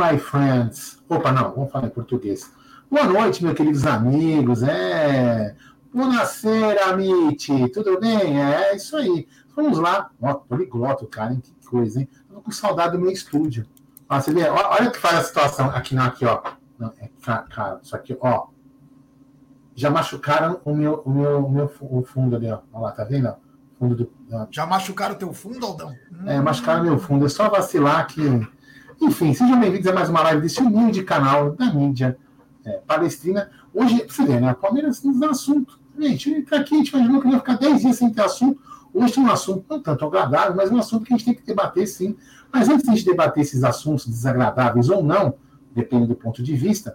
[0.00, 0.98] my friends.
[1.10, 2.50] Opa, não, vamos falar em português.
[2.90, 4.62] Boa noite, meus queridos amigos.
[4.62, 5.54] É.
[5.92, 7.68] Buonasera, amici.
[7.68, 8.42] Tudo bem?
[8.42, 9.28] É isso aí.
[9.54, 10.10] Vamos lá.
[10.22, 11.40] Ó, poliglota, cara, hein?
[11.40, 12.08] Que coisa, hein?
[12.32, 13.66] Tô com saudade do meu estúdio.
[14.08, 14.48] Ó, você vê?
[14.48, 16.40] Olha o que faz a situação aqui, não, aqui, ó.
[16.78, 17.10] Não, é,
[17.50, 18.46] cara, isso aqui, ó.
[19.74, 22.60] Já machucaram o meu, o meu, o meu o fundo ali, ó.
[22.72, 23.34] Olha lá, tá vendo?
[23.78, 24.12] Fundo do,
[24.50, 25.94] Já machucaram o teu fundo, Aldão?
[26.24, 27.26] É, machucaram meu fundo.
[27.26, 28.22] É só vacilar que.
[29.02, 32.18] Enfim, sejam bem-vindos a mais uma live desse humilde canal da mídia
[32.66, 33.50] é, palestrina.
[33.72, 34.52] Hoje, você vê, né?
[34.52, 35.80] Palmeiras nos dá assunto.
[35.98, 38.60] Gente, tá aqui, a gente imaginou que ia ficar 10 dias sem ter assunto.
[38.92, 41.42] Hoje tem um assunto não tanto agradável, mas um assunto que a gente tem que
[41.42, 42.14] debater sim.
[42.52, 45.32] Mas antes de a gente debater esses assuntos desagradáveis ou não,
[45.74, 46.94] depende do ponto de vista,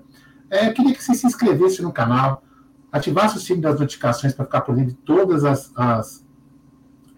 [0.51, 2.43] é, eu queria que você se inscrevesse no canal,
[2.91, 6.23] ativasse o sino das notificações para ficar por dentro de todas as, as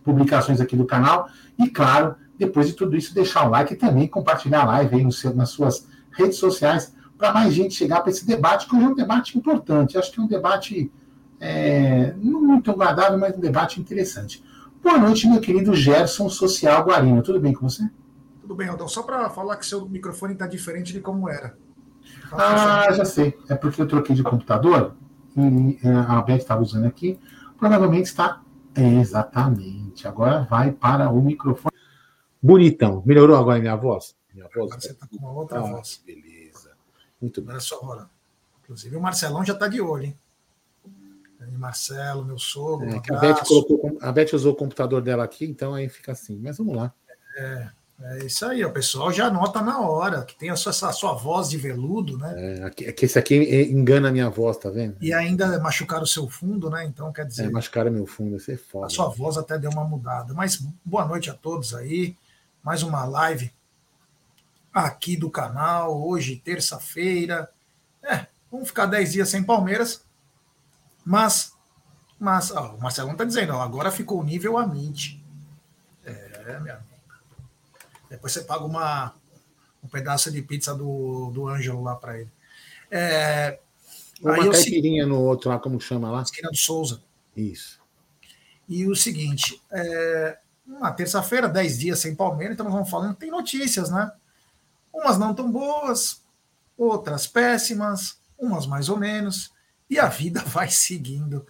[0.06, 1.28] publicações aqui do canal.
[1.60, 5.04] E, claro, depois de tudo isso, deixar o like e também compartilhar a live aí
[5.04, 8.86] no seu, nas suas redes sociais para mais gente chegar para esse debate, que hoje
[8.86, 9.98] é um debate importante.
[9.98, 10.92] Acho que é um debate
[11.40, 14.44] é, não muito agradável, mas um debate interessante.
[14.84, 17.24] Boa noite, meu querido Gerson Social Guarino.
[17.24, 17.90] Tudo bem com você?
[18.42, 18.88] Tudo bem, Aldão.
[18.88, 21.58] Só para falar que seu microfone está diferente de como era.
[22.32, 23.38] Ah, já sei.
[23.50, 24.96] É porque eu troquei de computador
[25.36, 27.20] e é, a Beth estava usando aqui.
[27.58, 28.42] Provavelmente está.
[28.76, 30.08] exatamente.
[30.08, 31.76] Agora vai para o microfone.
[32.42, 33.04] Bonitão.
[33.06, 34.16] Melhorou agora a minha voz?
[34.34, 34.72] Minha voz?
[34.72, 36.02] Agora você está com uma outra ah, voz.
[36.06, 36.72] Beleza.
[37.22, 37.52] Muito bem.
[37.52, 38.10] Olha só, agora.
[38.64, 40.18] Inclusive o Marcelão já está de olho, hein?
[41.58, 42.90] Marcelo, meu sogro.
[42.90, 46.40] É, a, Beth colocou, a Beth usou o computador dela aqui, então aí fica assim.
[46.42, 46.94] Mas vamos lá.
[47.38, 47.70] É,
[48.02, 51.14] é isso aí, o pessoal já nota na hora, que tem a sua, a sua
[51.14, 52.34] voz de veludo, né?
[52.38, 53.36] É, é que esse aqui
[53.72, 54.98] engana a minha voz, tá vendo?
[55.02, 56.86] E ainda machucaram o seu fundo, né?
[56.86, 57.46] Então, quer dizer.
[57.46, 58.88] É, machucaram meu fundo, isso é foda.
[58.88, 60.34] A sua voz até deu uma mudada.
[60.34, 62.16] Mas boa noite a todos aí.
[62.68, 63.50] Mais uma live
[64.74, 67.50] aqui do canal, hoje, terça-feira.
[68.04, 70.06] É, vamos ficar 10 dias sem Palmeiras,
[71.06, 71.54] mas,
[72.20, 75.18] mas ó, o Marcelão está dizendo, ó, agora ficou nível Amint.
[76.04, 76.84] É, meu amigo.
[78.10, 79.16] Depois você paga uma,
[79.82, 82.32] um pedaço de pizza do, do Ângelo lá para ele.
[82.92, 83.60] É,
[84.22, 86.22] uma caipirinha no outro lá, como chama lá?
[86.22, 87.02] Esquina do Souza.
[87.34, 87.80] Isso.
[88.68, 93.32] E o seguinte, é, uma terça-feira, dez dias sem Palmeiras, então nós vamos falando, tem
[93.32, 94.12] notícias, né?
[94.94, 96.22] Umas não tão boas,
[96.78, 99.52] outras péssimas, umas mais ou menos.
[99.90, 101.46] E a vida vai seguindo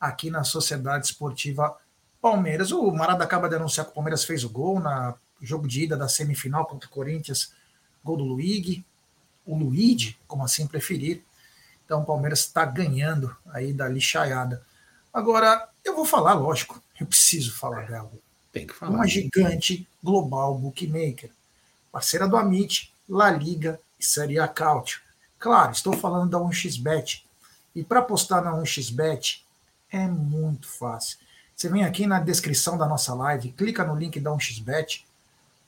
[0.00, 1.76] aqui na Sociedade Esportiva
[2.20, 2.72] Palmeiras.
[2.72, 5.96] O Marada acaba de anunciar que o Palmeiras fez o gol na jogo de ida
[5.96, 7.52] da semifinal contra o Corinthians,
[8.02, 8.84] gol do Luigi,
[9.44, 11.22] o Luigi, como assim preferir.
[11.84, 14.64] Então o Palmeiras está ganhando aí da lixaiada.
[15.12, 18.10] Agora, eu vou falar, lógico, eu preciso falar dela.
[18.56, 18.92] Tem que falar.
[18.92, 21.30] Uma gigante global bookmaker,
[21.92, 25.02] parceira do Amit, La Liga e Série A Cautio.
[25.38, 27.22] Claro, estou falando da 1xBet,
[27.74, 29.42] e para apostar na 1xBet
[29.92, 31.18] é muito fácil.
[31.54, 35.04] Você vem aqui na descrição da nossa live, clica no link da 1xBet,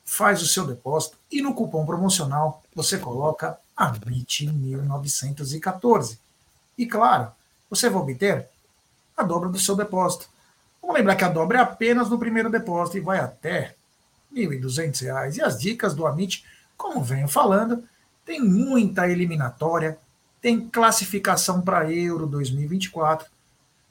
[0.02, 6.16] faz o seu depósito e no cupom promocional você coloca ABIT1914.
[6.78, 7.32] E claro,
[7.68, 8.48] você vai obter
[9.14, 10.26] a dobra do seu depósito.
[10.80, 13.74] Vamos lembrar que a dobra é apenas no primeiro depósito e vai até
[14.34, 15.36] R$ 1.200.
[15.36, 16.44] E as dicas do Amit,
[16.76, 17.84] como venho falando,
[18.24, 19.98] tem muita eliminatória,
[20.40, 23.26] tem classificação para Euro 2024.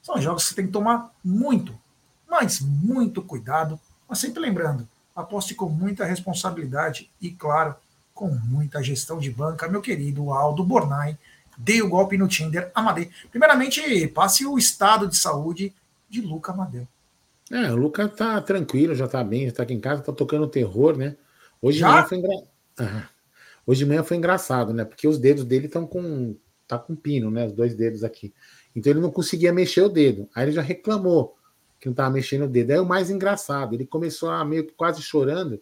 [0.02, 1.78] São jogos que você tem que tomar muito,
[2.28, 3.78] mas muito cuidado.
[4.08, 7.74] Mas sempre lembrando, aposte com muita responsabilidade e, claro,
[8.14, 11.18] com muita gestão de banca, meu querido Aldo Bornai.
[11.56, 13.10] Dei o golpe no Tinder, Amadei.
[13.30, 15.74] Primeiramente, passe o estado de saúde
[16.08, 16.86] de Luca Amadeu.
[17.50, 20.46] É, o Luca tá tranquilo, já tá bem, já tá aqui em casa, tá tocando
[20.46, 21.16] terror, né?
[21.60, 22.04] Hoje já?
[22.04, 22.48] foi engraçado.
[23.66, 24.84] Hoje de manhã foi engraçado, né?
[24.84, 26.34] Porque os dedos dele estão com.
[26.66, 27.46] tá com pino, né?
[27.46, 28.32] Os dois dedos aqui.
[28.74, 30.28] Então ele não conseguia mexer o dedo.
[30.34, 31.36] Aí ele já reclamou
[31.78, 32.70] que não estava mexendo o dedo.
[32.70, 35.60] Aí o mais engraçado, ele começou a meio que quase chorando,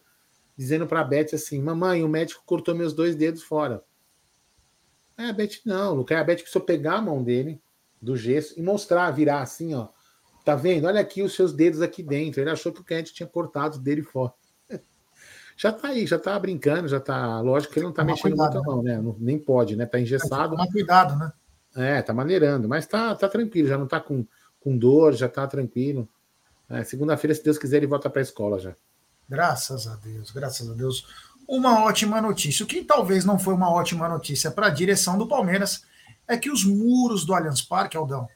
[0.57, 3.83] dizendo para Beth assim: Mamãe, o médico cortou meus dois dedos fora.
[5.19, 6.19] É, a Beth não, Lucas.
[6.19, 7.61] A Beth precisou pegar a mão dele,
[8.01, 9.89] do gesso, e mostrar, virar assim, ó.
[10.47, 10.87] Tá vendo?
[10.87, 12.41] Olha aqui os seus dedos aqui dentro.
[12.41, 14.33] Ele achou que o cliente tinha cortado dele fora
[15.59, 17.41] já tá aí, já tá brincando, já tá.
[17.41, 18.97] Lógico que ele não tá mexendo cuidado, muito, né?
[18.97, 19.17] não, né?
[19.19, 19.87] nem pode, né?
[19.87, 20.51] Tá engessado.
[20.51, 21.33] Tomar cuidado, né?
[21.75, 24.25] É, tá maneirando, mas tá, tá tranquilo, já não tá com,
[24.61, 26.09] com dor, já tá tranquilo.
[26.71, 28.77] É, Segunda-feira, se Deus quiser, ele volta para a escola já.
[29.29, 31.09] Graças a Deus, graças a Deus.
[31.49, 32.63] Uma ótima notícia.
[32.63, 35.83] O que talvez não foi uma ótima notícia para a direção do Palmeiras
[36.29, 38.29] é que os muros do Allianz Parque, Aldão,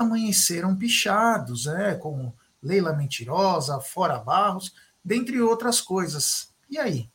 [0.00, 2.32] amanheceram pichados, é, com
[2.62, 4.74] Leila Mentirosa, Fora Barros
[5.04, 6.52] dentre outras coisas.
[6.68, 7.08] E aí?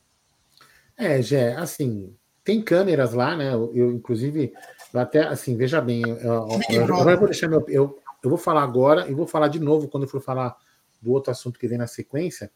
[0.96, 3.52] É, Gé, assim, tem câmeras lá, né?
[3.52, 4.52] Eu, eu inclusive,
[4.92, 7.64] eu até assim, veja bem, eu, eu, vou deixar meu.
[7.68, 10.56] Eu, eu vou falar agora e vou falar de novo quando eu for falar
[11.00, 12.50] do outro assunto que vem na sequência,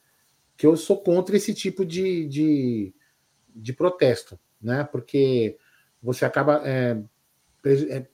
[0.57, 2.95] que eu sou contra esse tipo de, de,
[3.55, 4.85] de protesto, né?
[4.85, 5.57] Porque
[6.03, 6.97] você acaba é,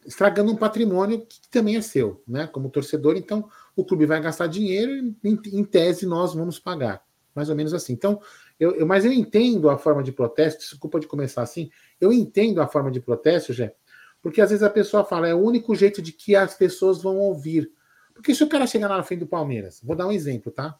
[0.04, 2.46] estragando um patrimônio que também é seu, né?
[2.46, 7.04] Como torcedor, então o clube vai gastar dinheiro e, em, em tese, nós vamos pagar.
[7.34, 7.92] Mais ou menos assim.
[7.92, 8.20] Então,
[8.58, 11.70] eu, eu, mas eu entendo a forma de protesto, desculpa de começar assim,
[12.00, 13.74] eu entendo a forma de protesto, Jé,
[14.22, 17.16] porque às vezes a pessoa fala, é o único jeito de que as pessoas vão
[17.18, 17.70] ouvir.
[18.14, 20.78] Porque se o cara chegar lá na frente do Palmeiras, vou dar um exemplo, tá?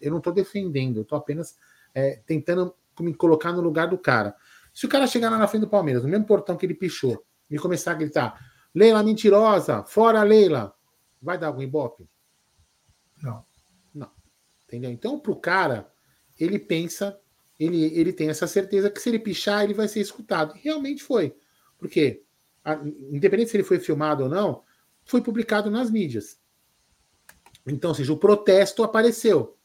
[0.00, 1.56] Eu não estou defendendo, eu estou apenas
[1.94, 4.34] é, tentando me colocar no lugar do cara.
[4.72, 7.24] Se o cara chegar lá na frente do Palmeiras, no mesmo portão que ele pichou,
[7.50, 8.40] e começar a gritar:
[8.74, 10.74] Leila mentirosa, fora Leila,
[11.20, 12.08] vai dar algum ibope?
[13.22, 13.44] Não.
[13.94, 14.10] Não.
[14.66, 14.90] Entendeu?
[14.90, 15.90] Então, para o cara,
[16.38, 17.18] ele pensa,
[17.58, 20.56] ele, ele tem essa certeza que se ele pichar, ele vai ser escutado.
[20.56, 21.36] E realmente foi.
[21.78, 22.22] Porque,
[22.64, 22.74] a,
[23.10, 24.62] independente se ele foi filmado ou não,
[25.04, 26.38] foi publicado nas mídias.
[27.66, 29.56] Então, ou seja, o protesto apareceu.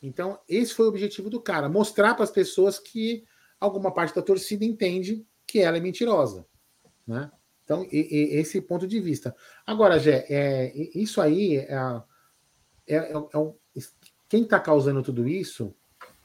[0.00, 3.24] Então, esse foi o objetivo do cara: mostrar para as pessoas que
[3.58, 6.46] alguma parte da torcida entende que ela é mentirosa.
[7.06, 7.30] Né?
[7.64, 9.34] Então, e, e, esse ponto de vista.
[9.66, 12.02] Agora, Gé, é, isso aí é,
[12.86, 13.54] é, é, é
[14.28, 15.74] quem está causando tudo isso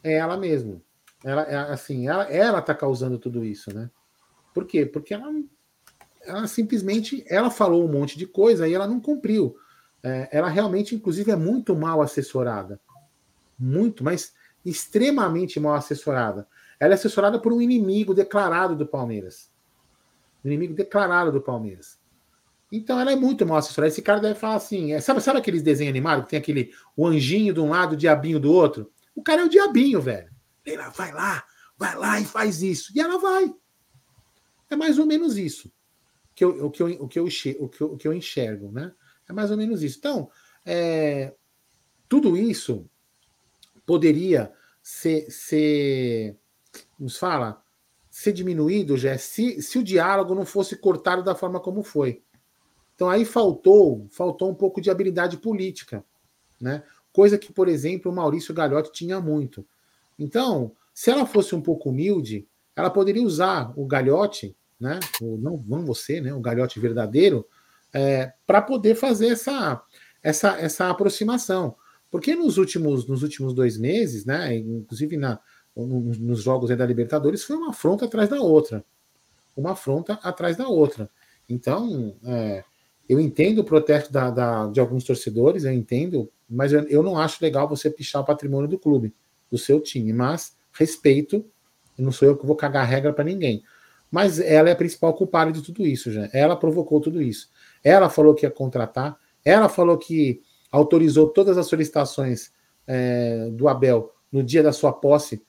[0.04, 0.82] é ela mesma.
[1.24, 3.90] Ela, é, assim, ela está causando tudo isso, né?
[4.54, 4.86] Por quê?
[4.86, 5.32] Porque ela,
[6.24, 9.56] ela simplesmente ela falou um monte de coisa e ela não cumpriu.
[10.02, 12.80] É, ela realmente, inclusive, é muito mal assessorada.
[13.58, 14.34] Muito, mas
[14.66, 16.48] extremamente mal assessorada.
[16.80, 19.50] Ela é assessorada por um inimigo declarado do Palmeiras
[20.44, 22.00] inimigo declarado do Palmeiras.
[22.72, 23.92] Então ela é muito mal assessorada.
[23.92, 27.08] Esse cara deve falar assim: é, sabe, sabe aqueles desenhos animados que tem aquele o
[27.08, 28.92] anjinho de um lado, o diabinho do outro?
[29.16, 30.30] O cara é o diabinho, velho.
[30.66, 31.44] Leila, vai lá,
[31.78, 32.92] vai lá e faz isso.
[32.96, 33.54] E ela vai.
[34.70, 35.72] É mais ou menos isso
[36.40, 37.26] que eu, o, que eu, que eu,
[37.82, 38.94] o que eu enxergo, né?
[39.28, 39.98] É mais ou menos isso.
[39.98, 40.32] Então,
[40.66, 41.36] é,
[42.08, 42.90] tudo isso
[43.86, 44.50] poderia
[44.82, 46.38] ser, ser,
[46.98, 47.62] nos fala,
[48.10, 52.22] ser diminuído, já se, se o diálogo não fosse cortado da forma como foi.
[52.96, 56.04] Então aí faltou, faltou um pouco de habilidade política,
[56.60, 56.84] né?
[57.14, 59.66] Coisa que, por exemplo, o Maurício Galhotti tinha muito.
[60.18, 65.00] Então, se ela fosse um pouco humilde, ela poderia usar o Galhotti, né?
[65.22, 66.34] O, não, não você, né?
[66.34, 67.48] O Galhotti verdadeiro,
[67.94, 69.82] é, para poder fazer essa,
[70.22, 71.76] essa, essa aproximação.
[72.12, 74.56] Porque nos últimos, nos últimos dois meses, né?
[74.56, 75.40] Inclusive na,
[75.86, 78.84] nos jogos da Libertadores foi uma afronta atrás da outra.
[79.56, 81.10] Uma afronta atrás da outra.
[81.48, 82.64] Então, é,
[83.08, 87.18] eu entendo o protesto da, da, de alguns torcedores, eu entendo, mas eu, eu, não
[87.18, 89.14] acho legal você pichar o patrimônio do clube,
[89.50, 90.14] do seu time.
[90.14, 91.44] Mas respeito,
[91.98, 93.64] não sou eu que vou cagar regra para ninguém.
[94.12, 96.30] Mas ela é a principal culpada de tudo isso, já.
[96.34, 97.50] Ela provocou tudo isso.
[97.84, 102.52] Ela falou que ia contratar, ela falou que autorizou todas as solicitações
[102.86, 105.44] é, do Abel no dia da sua posse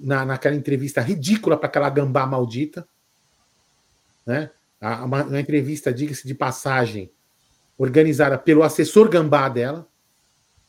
[0.00, 2.86] na, naquela entrevista ridícula para aquela gambá maldita,
[4.26, 4.50] né?
[4.80, 7.10] Uma, uma entrevista, diga-se de passagem,
[7.76, 9.86] organizada pelo assessor gambá dela,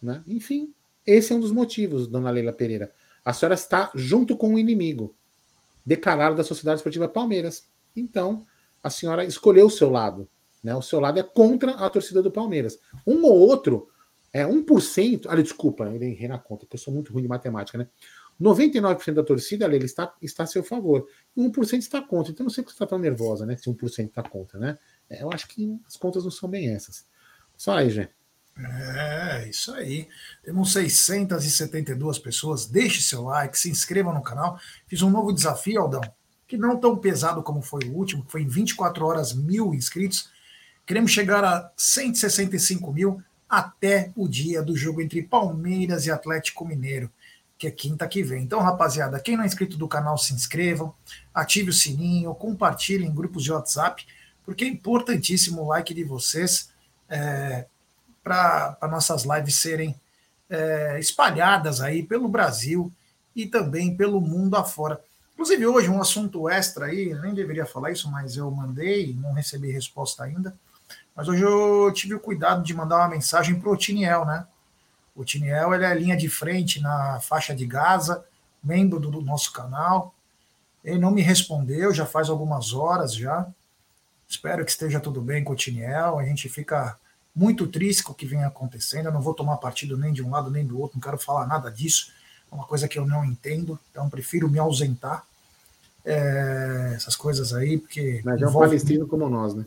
[0.02, 0.22] né?
[0.28, 0.74] Enfim,
[1.06, 2.92] esse é um dos motivos, dona Leila Pereira.
[3.24, 5.16] A senhora está junto com o inimigo
[5.86, 7.68] declarado da Sociedade Esportiva Palmeiras.
[7.96, 8.46] Então,
[8.84, 10.28] a senhora escolheu o seu lado.
[10.64, 10.76] Né?
[10.76, 12.80] O seu lado é contra a torcida do Palmeiras.
[13.06, 13.90] Um ou outro,
[14.34, 15.28] é 1%.
[15.28, 17.88] Ali, desculpa, eu errei na conta, porque eu sou muito ruim de matemática, né?
[18.42, 21.08] 99% da torcida, ele está, está a seu favor.
[21.38, 22.32] E 1% está contra.
[22.32, 23.56] Então não sei por que você está tão nervosa, né?
[23.56, 24.78] Se 1% está contra, né?
[25.10, 27.06] É, eu acho que as contas não são bem essas.
[27.56, 28.10] Só aí, Gê.
[28.58, 30.08] É, isso aí.
[30.44, 32.66] Temos 672 pessoas.
[32.66, 34.60] Deixe seu like, se inscreva no canal.
[34.88, 36.02] Fiz um novo desafio, Aldão,
[36.48, 40.30] que não tão pesado como foi o último, que foi em 24 horas mil inscritos.
[40.86, 47.12] Queremos chegar a 165 mil até o dia do jogo entre Palmeiras e Atlético Mineiro
[47.62, 48.42] que é quinta que vem.
[48.42, 50.96] Então, rapaziada, quem não é inscrito do canal, se inscrevam,
[51.32, 54.04] ative o sininho, compartilhem em grupos de WhatsApp,
[54.44, 56.72] porque é importantíssimo o like de vocês
[57.08, 57.68] é,
[58.24, 59.96] para nossas lives serem
[60.50, 62.92] é, espalhadas aí pelo Brasil
[63.36, 65.00] e também pelo mundo afora.
[65.34, 69.72] Inclusive, hoje, um assunto extra aí, nem deveria falar isso, mas eu mandei, não recebi
[69.72, 70.58] resposta ainda.
[71.16, 74.48] Mas hoje eu tive o cuidado de mandar uma mensagem para o Tiniel, né?
[75.16, 78.24] O Tiniel ele é linha de frente na faixa de Gaza,
[78.64, 80.14] membro do nosso canal.
[80.84, 83.48] Ele não me respondeu, já faz algumas horas já.
[84.28, 86.18] Espero que esteja tudo bem com o Tiniel.
[86.18, 86.98] A gente fica
[87.36, 89.08] muito triste com o que vem acontecendo.
[89.08, 91.46] Eu não vou tomar partido nem de um lado nem do outro, não quero falar
[91.46, 92.12] nada disso.
[92.52, 95.26] É uma coisa que eu não entendo, então prefiro me ausentar.
[96.06, 98.22] é, essas coisas aí, porque.
[98.24, 99.66] Mas é um palestino como nós, né?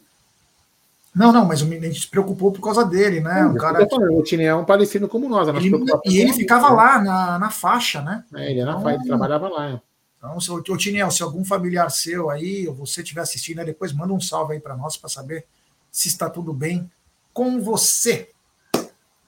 [1.15, 3.47] Não, não, mas a gente se preocupou por causa dele, né?
[3.47, 3.89] o cara.
[3.89, 5.47] Falando, o Tine é um palestino como nós.
[5.47, 5.71] Ele,
[6.07, 8.25] e ele ficava lá na, na faixa, né?
[8.35, 9.81] É, ele, então, ele trabalhava lá.
[10.19, 13.93] Então, se, o Tiniel, se algum familiar seu aí, ou você estiver assistindo, aí depois
[13.93, 15.47] manda um salve aí para nós para saber
[15.93, 16.91] se está tudo bem
[17.33, 18.31] com você.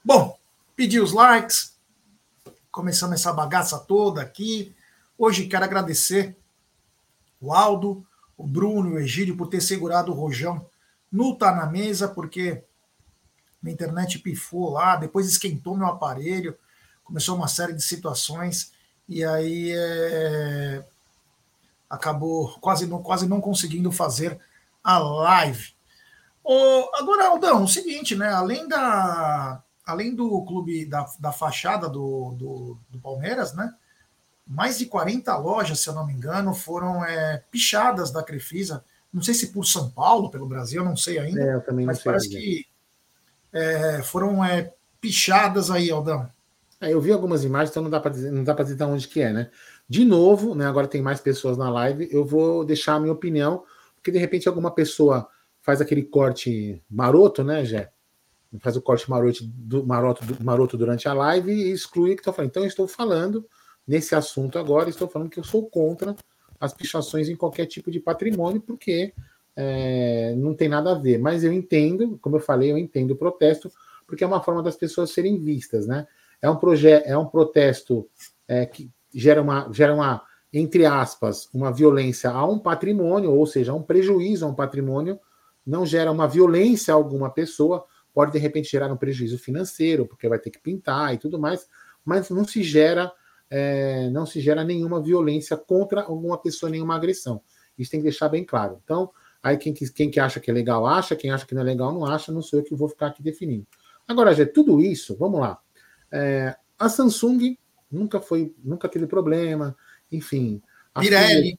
[0.03, 0.37] Bom,
[0.75, 1.73] pedi os likes,
[2.71, 4.75] começamos essa bagaça toda aqui.
[5.17, 6.35] Hoje quero agradecer
[7.39, 8.03] o Aldo,
[8.35, 10.65] o Bruno e o Egídio por ter segurado o rojão
[11.11, 12.63] no Tá na Mesa, porque
[13.61, 16.57] minha internet pifou lá, depois esquentou meu aparelho,
[17.03, 18.71] começou uma série de situações,
[19.07, 20.85] e aí é,
[21.89, 24.39] acabou quase não, quase não conseguindo fazer
[24.83, 25.73] a live.
[26.43, 28.29] Oh, agora, Aldão, o seguinte, né?
[28.29, 29.61] Além da.
[29.85, 33.73] Além do clube da, da fachada do, do, do Palmeiras, né?
[34.47, 38.83] mais de 40 lojas, se eu não me engano, foram é, pichadas da Crefisa.
[39.13, 41.41] Não sei se por São Paulo, pelo Brasil, não sei ainda.
[41.41, 42.65] É, eu também mas parece que
[43.51, 46.29] é, foram é, pichadas aí, Aldão.
[46.79, 48.83] É, eu vi algumas imagens, então não dá para dizer, não dá para dizer de
[48.83, 49.49] onde que é, né?
[49.89, 50.67] De novo, né?
[50.67, 52.07] Agora tem mais pessoas na live.
[52.11, 53.63] Eu vou deixar a minha opinião,
[53.95, 55.27] porque de repente alguma pessoa
[55.61, 57.91] faz aquele corte maroto, né, Jé?
[58.59, 62.33] Faz o corte maroto, do, maroto, maroto durante a live e exclui o que estou
[62.33, 62.49] falando.
[62.49, 63.45] Então, eu estou falando
[63.85, 66.15] nesse assunto agora, estou falando que eu sou contra
[66.59, 69.13] as pichações em qualquer tipo de patrimônio, porque
[69.55, 71.17] é, não tem nada a ver.
[71.17, 73.71] Mas eu entendo, como eu falei, eu entendo o protesto,
[74.05, 76.07] porque é uma forma das pessoas serem vistas, né?
[76.41, 78.07] É um projeto, é um protesto
[78.47, 80.21] é, que gera uma, gera uma,
[80.53, 85.19] entre aspas, uma violência a um patrimônio, ou seja, um prejuízo a um patrimônio,
[85.65, 90.29] não gera uma violência a alguma pessoa, pode de repente gerar um prejuízo financeiro, porque
[90.29, 91.67] vai ter que pintar e tudo mais,
[92.05, 93.11] mas não se gera
[93.49, 97.41] é, não se gera nenhuma violência contra alguma pessoa, nenhuma agressão.
[97.77, 98.79] Isso tem que deixar bem claro.
[98.83, 99.11] Então,
[99.41, 101.93] aí quem, quem que acha que é legal acha, quem acha que não é legal
[101.93, 103.65] não acha, não sou eu que vou ficar aqui definindo.
[104.07, 105.59] Agora, gente, tudo isso, vamos lá.
[106.11, 107.57] É, a Samsung
[107.91, 109.75] nunca foi, nunca teve problema,
[110.11, 110.61] enfim.
[110.93, 111.57] A Pirelli.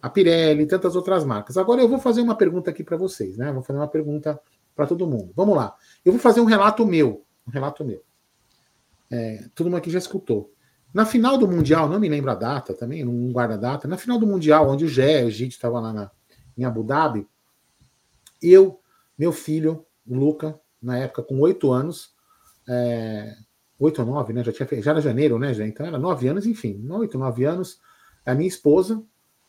[0.00, 1.56] a Pirelli, tantas outras marcas.
[1.56, 3.52] Agora eu vou fazer uma pergunta aqui para vocês, né?
[3.52, 4.40] Vou fazer uma pergunta
[4.74, 5.32] para todo mundo.
[5.36, 5.76] Vamos lá.
[6.04, 8.02] Eu vou fazer um relato meu, um relato meu.
[9.10, 10.52] É, todo mundo aqui já escutou.
[10.92, 13.96] Na final do Mundial, não me lembro a data também, não guarda a data, na
[13.96, 16.10] final do Mundial, onde o Gé, o Gide estava lá na,
[16.56, 17.26] em Abu Dhabi,
[18.42, 18.80] eu,
[19.16, 22.12] meu filho, o Luca, na época com oito anos,
[22.68, 23.34] é,
[23.78, 24.42] oito ou nove, né?
[24.44, 25.66] Já, tinha, já era janeiro, né, já?
[25.66, 27.80] Então era nove anos, enfim, oito, nove anos.
[28.26, 29.02] A minha esposa,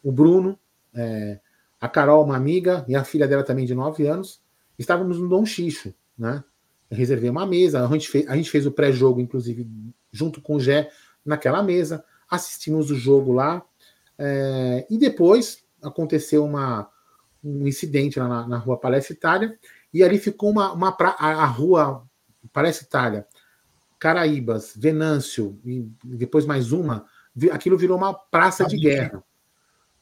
[0.04, 0.58] o Bruno,
[0.94, 1.40] é,
[1.82, 4.42] a Carol, uma amiga, e a filha dela também de nove anos,
[4.78, 6.44] estávamos no Dom Xixo, né?
[6.90, 9.68] Eu reservei uma mesa, a gente fez, a gente fez o pré-jogo, inclusive,
[10.12, 10.90] junto com o Gé,
[11.26, 13.64] naquela mesa, assistimos o jogo lá,
[14.18, 16.90] é, e depois aconteceu uma,
[17.44, 19.58] um incidente lá na, na rua Palestra Itália,
[19.94, 22.04] e ali ficou uma, uma pra, a, a, rua
[22.52, 23.28] Palestra Itália,
[24.00, 27.06] Caraíbas, Venâncio, e depois mais uma,
[27.52, 29.24] aquilo virou uma praça de guerra.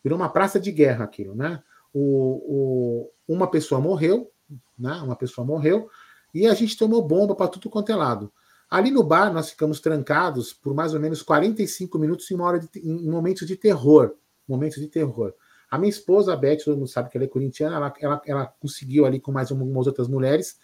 [0.03, 1.61] Virou uma praça de guerra aquilo, né?
[1.93, 4.31] O, o, uma pessoa morreu,
[4.77, 4.93] né?
[5.03, 5.89] Uma pessoa morreu,
[6.33, 8.31] e a gente tomou bomba para tudo quanto é lado.
[8.71, 12.59] Ali no bar, nós ficamos trancados por mais ou menos 45 minutos em, uma hora
[12.59, 14.15] de, em momentos de terror.
[14.47, 15.33] Momentos de terror.
[15.69, 18.45] A minha esposa, a Beth, todo mundo sabe que ela é corintiana, ela, ela, ela
[18.61, 20.57] conseguiu ali com mais algumas outras mulheres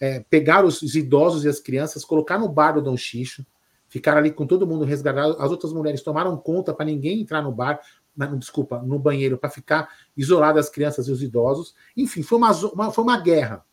[0.00, 3.44] é, pegar os, os, idosos e as crianças, colocar no bar do Dom Xixo,
[3.88, 5.36] ficar ali com todo mundo resguardado.
[5.38, 7.78] As outras mulheres tomaram conta para ninguém entrar no bar,
[8.16, 11.74] não, desculpa, no banheiro, para ficar isolado as crianças e os idosos.
[11.94, 13.64] Enfim, foi uma, uma, foi uma guerra.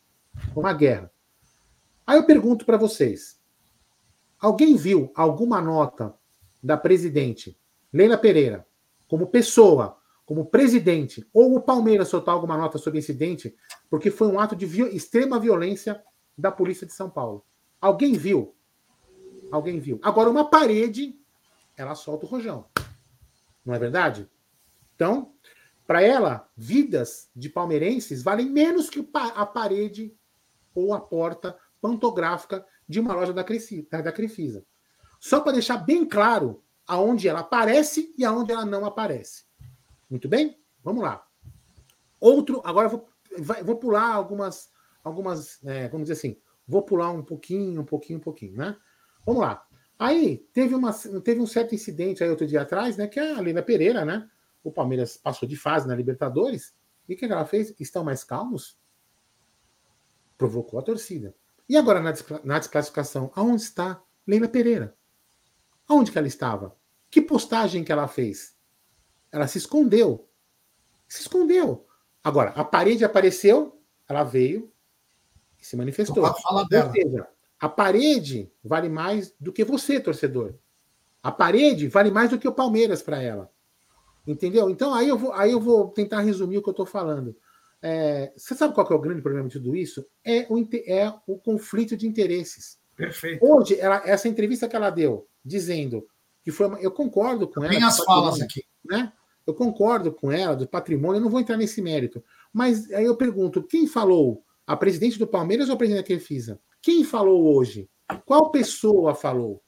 [0.53, 1.09] Foi uma guerra.
[2.05, 3.36] Aí eu pergunto para vocês:
[4.39, 6.15] Alguém viu alguma nota
[6.61, 7.57] da presidente
[7.91, 8.67] Leila Pereira,
[9.07, 13.55] como pessoa, como presidente, ou o Palmeiras soltar alguma nota sobre incidente,
[13.89, 16.03] porque foi um ato de viol extrema violência
[16.37, 17.45] da polícia de São Paulo?
[17.79, 18.53] Alguém viu?
[19.49, 19.99] Alguém viu?
[20.03, 21.17] Agora, uma parede,
[21.77, 22.65] ela solta o rojão.
[23.65, 24.29] Não é verdade?
[24.95, 25.31] Então,
[25.85, 30.13] para ela, vidas de palmeirenses valem menos que a parede
[30.75, 33.43] ou a porta pantográfica de uma loja da.
[33.43, 34.65] Da Crefisa.
[35.19, 39.45] Só para deixar bem claro aonde ela aparece e aonde ela não aparece.
[40.09, 40.57] Muito bem?
[40.83, 41.25] Vamos lá.
[42.19, 43.09] Outro, agora vou,
[43.63, 44.71] vou pular algumas,
[45.03, 48.77] algumas é, vamos dizer assim, vou pular um pouquinho, um pouquinho, um pouquinho, né?
[49.25, 49.65] Vamos lá.
[49.99, 53.07] Aí teve, uma, teve um certo incidente aí outro dia atrás, né?
[53.07, 54.29] Que a Lina Pereira, né?
[54.63, 56.75] O Palmeiras passou de fase na Libertadores.
[57.09, 57.73] E o que ela fez?
[57.79, 58.77] Estão mais calmos?
[60.37, 61.35] Provocou a torcida.
[61.69, 64.95] E agora na, na desclassificação, aonde está Leila Pereira?
[65.87, 66.75] Aonde que ela estava?
[67.09, 68.55] Que postagem que ela fez?
[69.31, 70.29] Ela se escondeu.
[71.07, 71.85] Se escondeu.
[72.23, 74.71] Agora, a parede apareceu, ela veio
[75.59, 76.25] e se manifestou.
[76.41, 76.87] Fala dela.
[76.87, 77.27] Ou seja,
[77.59, 80.55] a parede vale mais do que você, torcedor.
[81.23, 83.51] A parede vale mais do que o Palmeiras para ela.
[84.25, 84.69] Entendeu?
[84.69, 87.35] Então aí eu vou, aí eu vou tentar resumir o que eu estou falando.
[87.81, 90.05] É, você sabe qual é o grande problema de tudo isso?
[90.23, 92.79] É o, é o conflito de interesses.
[92.95, 93.45] Perfeito.
[93.45, 96.05] Hoje, ela, essa entrevista que ela deu, dizendo
[96.43, 97.73] que foi uma, eu concordo com ela.
[97.73, 98.63] Tem as falas aqui.
[98.83, 99.11] Né?
[99.45, 102.23] Eu concordo com ela do patrimônio, eu não vou entrar nesse mérito.
[102.51, 104.43] Mas aí eu pergunto: quem falou?
[104.65, 106.59] A presidente do Palmeiras ou a presidente da Crefisa?
[106.81, 107.89] Quem falou hoje?
[108.25, 109.63] Qual pessoa falou?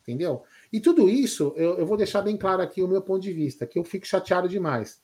[0.00, 0.42] Entendeu?
[0.72, 3.66] E tudo isso, eu, eu, vou deixar bem claro aqui o meu ponto de vista,
[3.66, 5.01] que eu fico chateado demais.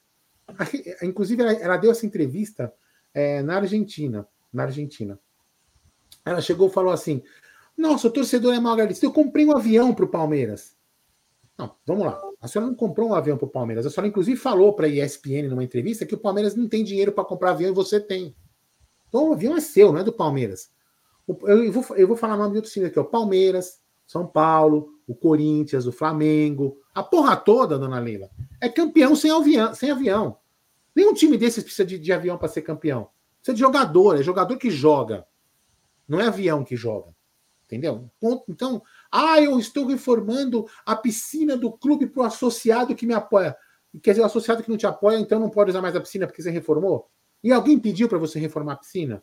[1.02, 2.72] Inclusive, ela, ela deu essa entrevista
[3.14, 4.26] é, na Argentina.
[4.52, 5.18] Na Argentina.
[6.24, 7.22] Ela chegou e falou assim:
[7.76, 9.06] Nossa, o torcedor é mal agradecido.
[9.06, 10.76] Eu comprei um avião para o Palmeiras.
[11.56, 12.20] Não, vamos lá.
[12.40, 13.84] A senhora não comprou um avião para o Palmeiras.
[13.84, 17.10] A senhora, inclusive, falou para a ESPN numa entrevista que o Palmeiras não tem dinheiro
[17.10, 18.34] para comprar avião e você tem.
[19.08, 20.70] Então o avião é seu, não é do Palmeiras.
[21.26, 25.14] Eu vou, eu vou falar nome de outro time aqui: o Palmeiras, São Paulo, o
[25.14, 29.74] Corinthians, o Flamengo, a porra toda, dona Leila, é campeão sem avião.
[29.74, 30.37] Sem avião.
[30.98, 33.08] Nenhum time desses precisa de, de avião para ser campeão.
[33.36, 35.24] Precisa de jogador, é jogador que joga.
[36.08, 37.14] Não é avião que joga.
[37.66, 38.10] Entendeu?
[38.48, 43.56] Então, ah, eu estou reformando a piscina do clube para o associado que me apoia.
[44.02, 46.26] Quer dizer, o associado que não te apoia, então não pode usar mais a piscina
[46.26, 47.08] porque você reformou?
[47.44, 49.22] E alguém pediu para você reformar a piscina?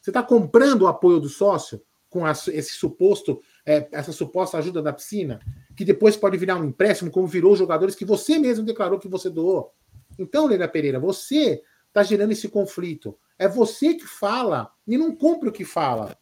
[0.00, 4.92] Você está comprando o apoio do sócio com esse suposto é, essa suposta ajuda da
[4.92, 5.38] piscina,
[5.76, 9.06] que depois pode virar um empréstimo, como virou os jogadores que você mesmo declarou que
[9.06, 9.72] você doou.
[10.18, 13.16] Então, Leila Pereira, você está gerando esse conflito.
[13.38, 16.16] É você que fala e não cumpre o que fala.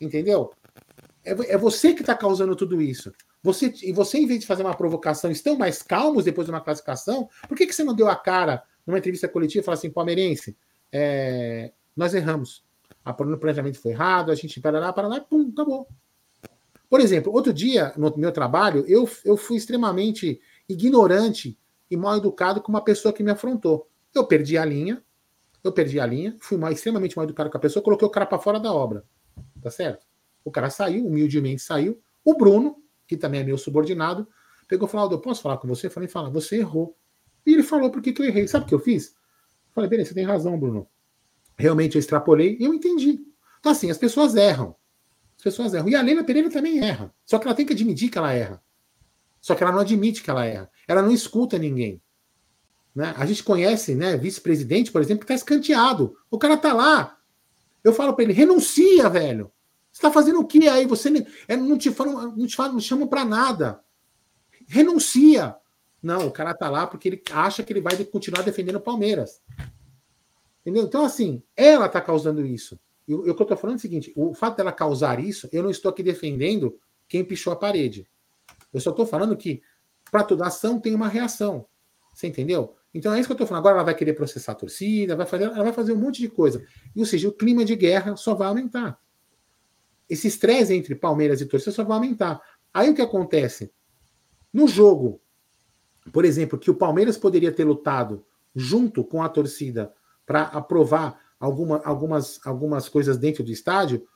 [0.00, 0.52] Entendeu?
[1.24, 3.12] É, é você que está causando tudo isso.
[3.42, 6.60] Você, e você, em vez de fazer uma provocação, estão mais calmos depois de uma
[6.60, 7.28] classificação?
[7.48, 10.56] Por que, que você não deu a cara numa entrevista coletiva e falou assim, palmeirense,
[10.92, 12.64] é, nós erramos.
[13.04, 15.88] A, o planejamento foi errado, a gente parará, parará, pum, acabou.
[16.88, 21.58] Por exemplo, outro dia, no meu trabalho, eu, eu fui extremamente ignorante
[21.90, 23.88] e mal educado com uma pessoa que me afrontou.
[24.14, 25.02] Eu perdi a linha,
[25.62, 28.38] eu perdi a linha, fui extremamente mal educado com a pessoa, coloquei o cara para
[28.38, 29.04] fora da obra.
[29.62, 30.06] Tá certo?
[30.44, 32.00] O cara saiu, humildemente saiu.
[32.24, 34.28] O Bruno, que também é meu subordinado,
[34.68, 35.88] pegou e falou: Eu posso falar com você?
[35.88, 36.96] Eu falei: Fala, você errou.
[37.44, 38.46] E ele falou por que, que eu errei.
[38.46, 39.08] Sabe o que eu fiz?
[39.08, 40.88] Eu falei: Beleza, você tem razão, Bruno.
[41.58, 43.20] Realmente eu extrapolei e eu entendi.
[43.58, 44.76] Então, assim, as pessoas erram.
[45.36, 45.88] As pessoas erram.
[45.88, 47.12] E a Leila Pereira também erra.
[47.24, 48.62] Só que ela tem que admitir que ela erra.
[49.46, 50.68] Só que ela não admite que ela erra.
[50.88, 52.02] Ela não escuta ninguém.
[52.92, 53.14] Né?
[53.16, 56.16] A gente conhece, né, vice-presidente, por exemplo, que está escanteado.
[56.28, 57.16] O cara tá lá.
[57.84, 59.52] Eu falo para ele: renuncia, velho.
[59.92, 60.84] Você está fazendo o que aí?
[60.86, 63.80] Você é, não te falam, não te não chamam para nada.
[64.66, 65.54] Renuncia.
[66.02, 69.40] Não, o cara tá lá porque ele acha que ele vai continuar defendendo o Palmeiras.
[70.62, 70.82] Entendeu?
[70.82, 72.76] Então, assim, ela tá causando isso.
[73.06, 75.62] E o que eu estou falando é o seguinte: o fato dela causar isso, eu
[75.62, 78.08] não estou aqui defendendo quem pichou a parede.
[78.76, 79.62] Eu só estou falando que
[80.10, 81.66] para toda ação tem uma reação.
[82.12, 82.76] Você entendeu?
[82.92, 83.62] Então é isso que eu estou falando.
[83.62, 86.28] Agora ela vai querer processar a torcida, vai fazer, ela vai fazer um monte de
[86.28, 86.62] coisa.
[86.94, 89.00] Ou seja, o clima de guerra só vai aumentar.
[90.08, 92.38] Esse estresse entre Palmeiras e torcida só vai aumentar.
[92.72, 93.72] Aí o que acontece?
[94.52, 95.22] No jogo,
[96.12, 99.90] por exemplo, que o Palmeiras poderia ter lutado junto com a torcida
[100.26, 104.06] para aprovar alguma, algumas, algumas coisas dentro do estádio.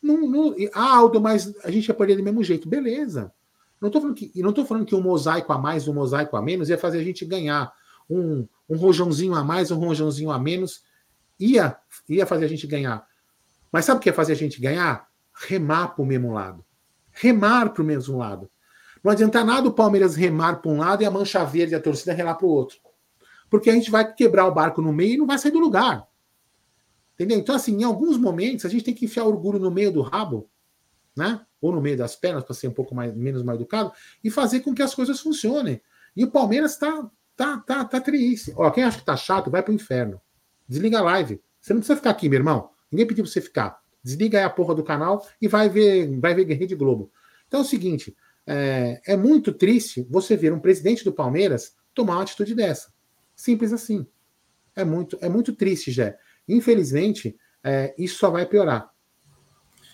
[0.00, 2.68] Não, não, ah, Aldo, mas a gente ia perder do mesmo jeito.
[2.68, 3.32] Beleza.
[3.80, 6.42] Não estou falando que, não tô falando que um mosaico a mais, um mosaico a
[6.42, 7.72] menos ia fazer a gente ganhar.
[8.10, 10.82] Um, um rojãozinho a mais, um rojãozinho a menos
[11.38, 11.76] ia,
[12.08, 13.06] ia fazer a gente ganhar.
[13.70, 15.08] Mas sabe o que ia fazer a gente ganhar?
[15.32, 16.64] Remar para o mesmo lado.
[17.12, 18.50] Remar para o mesmo lado.
[19.02, 22.12] Não adianta nada o Palmeiras remar para um lado e a mancha verde, a torcida,
[22.12, 22.78] relar para o outro.
[23.48, 26.06] Porque a gente vai quebrar o barco no meio e não vai sair do lugar.
[27.14, 27.38] Entendeu?
[27.38, 30.48] Então, assim, em alguns momentos a gente tem que enfiar orgulho no meio do rabo,
[31.16, 31.40] né?
[31.60, 33.92] Ou no meio das pernas, para ser um pouco mais, menos mal educado,
[34.22, 35.80] e fazer com que as coisas funcionem.
[36.16, 38.52] E o Palmeiras tá, tá, tá, tá triste.
[38.56, 40.20] Ó, quem acha que tá chato, vai pro inferno.
[40.68, 41.40] Desliga a live.
[41.60, 42.70] Você não precisa ficar aqui, meu irmão.
[42.90, 43.80] Ninguém pediu pra você ficar.
[44.02, 47.10] Desliga aí a porra do canal e vai ver, vai ver Rede Globo.
[47.46, 48.16] Então é o seguinte:
[48.46, 52.92] é, é muito triste você ver um presidente do Palmeiras tomar uma atitude dessa.
[53.34, 54.06] Simples assim.
[54.74, 56.16] É muito, é muito triste, Jé.
[56.48, 58.90] Infelizmente, é, isso só vai piorar.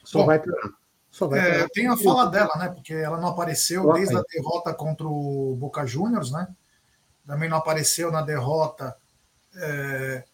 [0.05, 0.71] Só Bom, vai piorar.
[1.33, 2.69] É, tem a fala dela, né?
[2.69, 6.49] Porque ela não apareceu desde a derrota contra o Boca Juniors, né?
[7.27, 8.97] Também não apareceu na derrota
[9.55, 10.25] é,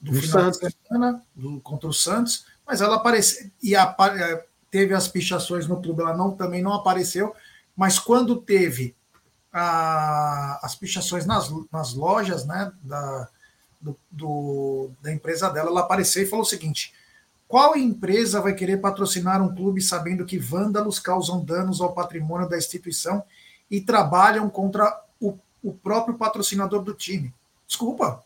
[0.00, 0.58] do no final Santos.
[0.58, 5.68] de semana do, contra o Santos, mas ela apareceu e a, é, teve as pichações
[5.68, 7.34] no clube, ela não, também não apareceu,
[7.76, 8.94] mas quando teve
[9.52, 12.72] a, as pichações nas, nas lojas, né?
[12.82, 13.28] Da,
[13.80, 16.93] do, do, da empresa dela, ela apareceu e falou o seguinte:
[17.46, 22.58] qual empresa vai querer patrocinar um clube sabendo que vândalos causam danos ao patrimônio da
[22.58, 23.22] instituição
[23.70, 27.32] e trabalham contra o, o próprio patrocinador do time?
[27.66, 28.24] Desculpa.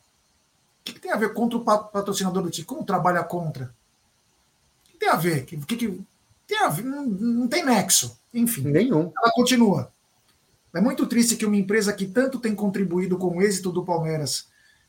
[0.80, 2.66] O que, que, tem a ver contra o patrocinador do time?
[2.66, 3.74] Como trabalha contra?
[4.86, 5.44] O que tem a ver?
[5.44, 6.00] Que, que,
[6.46, 6.84] tem a ver?
[6.84, 8.18] Não, não tem nexo.
[8.32, 8.62] Enfim.
[8.62, 9.12] Nenhum.
[9.16, 9.92] Ela continua.
[10.74, 14.46] É muito triste que uma empresa que tanto tem contribuído com o êxito do Palmeiras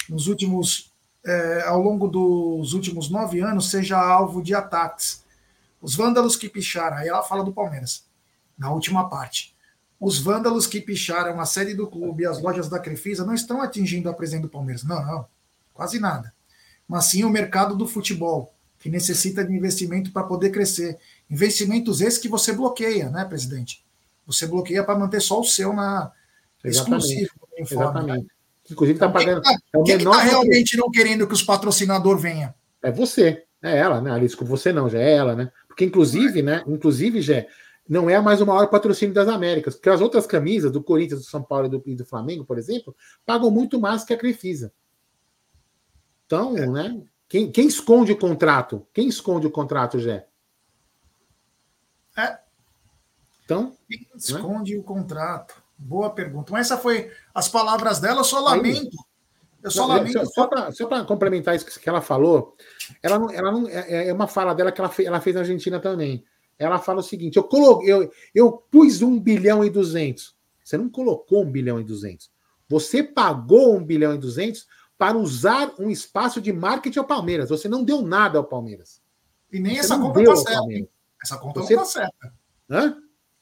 [0.08, 0.92] nos últimos,
[1.26, 5.24] é, ao longo dos últimos nove anos seja alvo de ataques.
[5.82, 8.06] Os vândalos que picharam, aí ela fala do Palmeiras,
[8.58, 9.56] na última parte.
[10.00, 13.62] Os vândalos que picharam a sede do clube e as lojas da Crefisa não estão
[13.62, 14.84] atingindo a presença do Palmeiras.
[14.84, 15.28] Não, não,
[15.74, 16.34] quase nada.
[16.88, 20.98] Mas sim o mercado do futebol, que necessita de investimento para poder crescer.
[21.30, 23.84] Investimentos esses que você bloqueia, né, presidente?
[24.26, 26.12] Você bloqueia para manter só o seu na
[26.64, 27.32] exclusivo.
[27.58, 28.24] Exatamente.
[28.24, 28.30] Né?
[28.70, 29.42] Inclusive está pagando.
[29.42, 32.54] Quem está é quem tá realmente não querendo que os patrocinador venha?
[32.82, 34.12] É você, é ela, né?
[34.12, 35.52] Alice, você não, já é ela, né?
[35.68, 36.64] Porque inclusive, né?
[36.68, 37.46] Inclusive, já
[37.88, 41.26] não é mais o maior patrocínio das Américas, porque as outras camisas do Corinthians, do
[41.26, 44.72] São Paulo e do, e do Flamengo, por exemplo, pagam muito mais que a Crefisa.
[46.28, 46.68] Então, é.
[46.68, 47.02] né?
[47.28, 48.86] Quem, quem esconde o contrato?
[48.94, 50.28] Quem esconde o contrato, Jé?
[52.16, 52.40] É.
[53.44, 53.76] Então.
[53.88, 54.06] Quem né?
[54.16, 54.80] esconde né?
[54.80, 55.59] o contrato?
[55.80, 56.52] Boa pergunta.
[56.52, 58.98] Mas essa foi as palavras dela, eu só lamento.
[59.64, 60.26] Eu só lamento.
[60.28, 60.48] Só,
[60.88, 62.56] para complementar isso que ela falou,
[63.02, 65.34] ela não, ela não é, é, é uma fala dela que ela, fez, ela fez
[65.36, 66.24] na Argentina também.
[66.58, 70.36] Ela fala o seguinte: eu, coloquei, eu, eu pus um bilhão e duzentos.
[70.64, 72.30] Você não colocou um bilhão e duzentos.
[72.68, 77.50] Você pagou um bilhão e duzentos para usar um espaço de marketing ao Palmeiras.
[77.50, 79.02] Você não deu nada ao Palmeiras.
[79.52, 80.90] E nem Você essa conta está certa.
[81.24, 81.76] Essa conta Você...
[81.76, 82.34] não está certa.
[82.70, 82.98] Hã?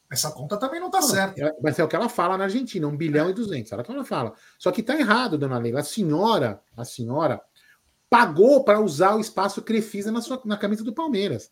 [0.10, 1.56] Essa conta também não está certa.
[1.62, 3.32] Mas é o que ela fala na Argentina, um bilhão é.
[3.32, 3.72] e duzentos.
[3.74, 4.34] Olha o que ela fala.
[4.58, 5.82] Só que está errado, dona Leila.
[5.82, 7.42] A senhora, a senhora
[8.10, 11.52] pagou para usar o espaço Crefisa na, sua, na camisa do Palmeiras.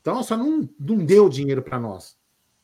[0.00, 2.18] Então, só não, não deu dinheiro para nós.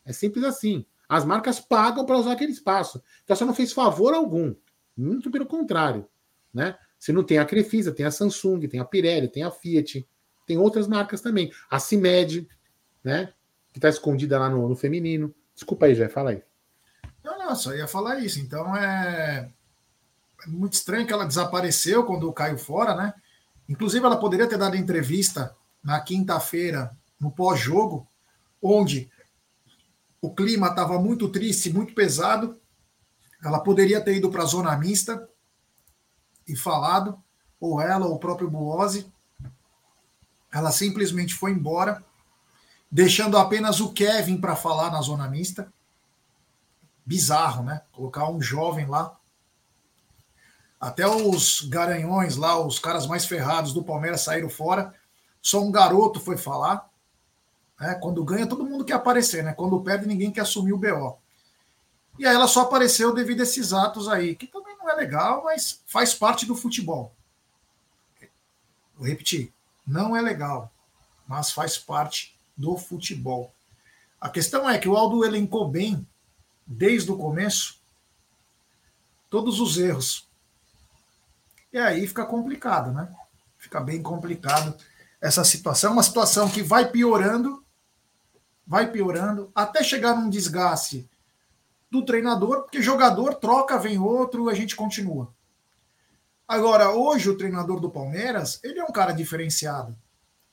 [0.05, 0.85] É simples assim.
[1.09, 3.03] As marcas pagam para usar aquele espaço.
[3.23, 4.55] Então, só não fez favor algum.
[4.97, 6.07] Muito pelo contrário.
[6.53, 6.77] Né?
[6.99, 10.07] Se não tem a Crefisa, tem a Samsung, tem a Pirelli, tem a Fiat,
[10.47, 11.51] tem outras marcas também.
[11.71, 12.49] A CIMED,
[13.05, 13.33] né?
[13.73, 15.35] Que está escondida lá no, no, feminino.
[15.55, 16.43] Desculpa aí, Jé, fala aí.
[17.23, 18.41] Não, não, só ia falar isso.
[18.41, 19.51] Então é...
[20.45, 23.15] é muito estranho que ela desapareceu quando caiu fora, né?
[23.69, 28.07] Inclusive, ela poderia ter dado entrevista na quinta-feira, no pós-jogo,
[28.61, 29.11] onde
[30.21, 32.61] o clima estava muito triste, muito pesado.
[33.43, 35.29] Ela poderia ter ido para a zona mista
[36.47, 37.23] e falado,
[37.61, 39.11] ou ela, ou o próprio Buose.
[40.53, 42.05] Ela simplesmente foi embora
[42.91, 45.73] deixando apenas o Kevin para falar na zona mista.
[47.05, 47.83] Bizarro, né?
[47.93, 49.17] Colocar um jovem lá.
[50.81, 54.95] Até os garanhões lá, os caras mais ferrados do Palmeiras saíram fora.
[55.41, 56.89] Só um garoto foi falar.
[57.79, 57.95] Né?
[57.95, 59.53] Quando ganha, todo mundo quer aparecer, né?
[59.53, 61.19] Quando perde, ninguém quer assumir o BO.
[62.19, 65.45] E aí ela só apareceu devido a esses atos aí, que também não é legal,
[65.45, 67.15] mas faz parte do futebol.
[68.95, 69.55] Vou repetir,
[69.87, 70.71] não é legal,
[71.27, 73.53] mas faz parte do futebol.
[74.21, 76.07] A questão é que o Aldo elencou bem,
[76.67, 77.81] desde o começo,
[79.31, 80.29] todos os erros.
[81.73, 83.13] E aí fica complicado, né?
[83.59, 84.77] Fica bem complicado
[85.21, 85.93] essa situação.
[85.93, 87.65] Uma situação que vai piorando,
[88.67, 91.09] vai piorando, até chegar num desgaste
[91.91, 95.33] do treinador, porque jogador troca, vem outro, a gente continua.
[96.47, 99.97] Agora, hoje o treinador do Palmeiras, ele é um cara diferenciado.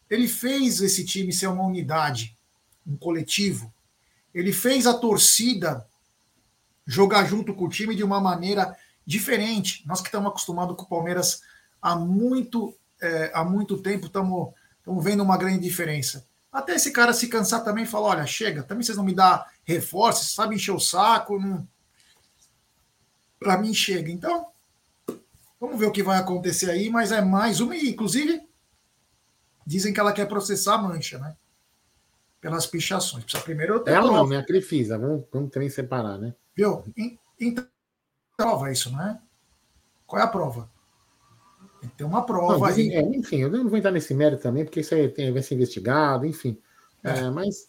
[0.09, 2.37] Ele fez esse time ser uma unidade,
[2.85, 3.73] um coletivo.
[4.33, 5.85] Ele fez a torcida
[6.85, 9.83] jogar junto com o time de uma maneira diferente.
[9.85, 11.41] Nós que estamos acostumados com o Palmeiras
[11.81, 14.53] há muito, é, há muito tempo, estamos,
[15.03, 16.25] vendo uma grande diferença.
[16.51, 19.43] Até esse cara se cansar também e falar: olha, chega, também vocês não me dão
[19.65, 21.37] reforço, sabe encher o saco.
[21.37, 21.67] Não...
[23.37, 24.09] Para mim chega.
[24.09, 24.47] Então,
[25.59, 28.46] vamos ver o que vai acontecer aí, mas é mais uma, inclusive
[29.67, 31.35] dizem que ela quer processar a mancha, né?
[32.39, 33.25] Pelas pichações.
[33.25, 34.17] Precisa primeiro ter Ela prova.
[34.17, 34.37] não, né?
[34.37, 34.97] A Crefisa.
[34.97, 36.33] Vamos, vamos também separar, né?
[36.55, 36.83] Viu?
[37.39, 37.67] Então,
[38.37, 39.19] prova isso, né?
[40.05, 40.69] Qual é a prova?
[41.81, 42.93] Tem que ter uma prova não, aí.
[42.93, 45.55] É, enfim, eu não vou entrar nesse mérito também, porque isso aí tem, vai ser
[45.55, 46.57] investigado, enfim.
[47.03, 47.19] É.
[47.19, 47.67] É, mas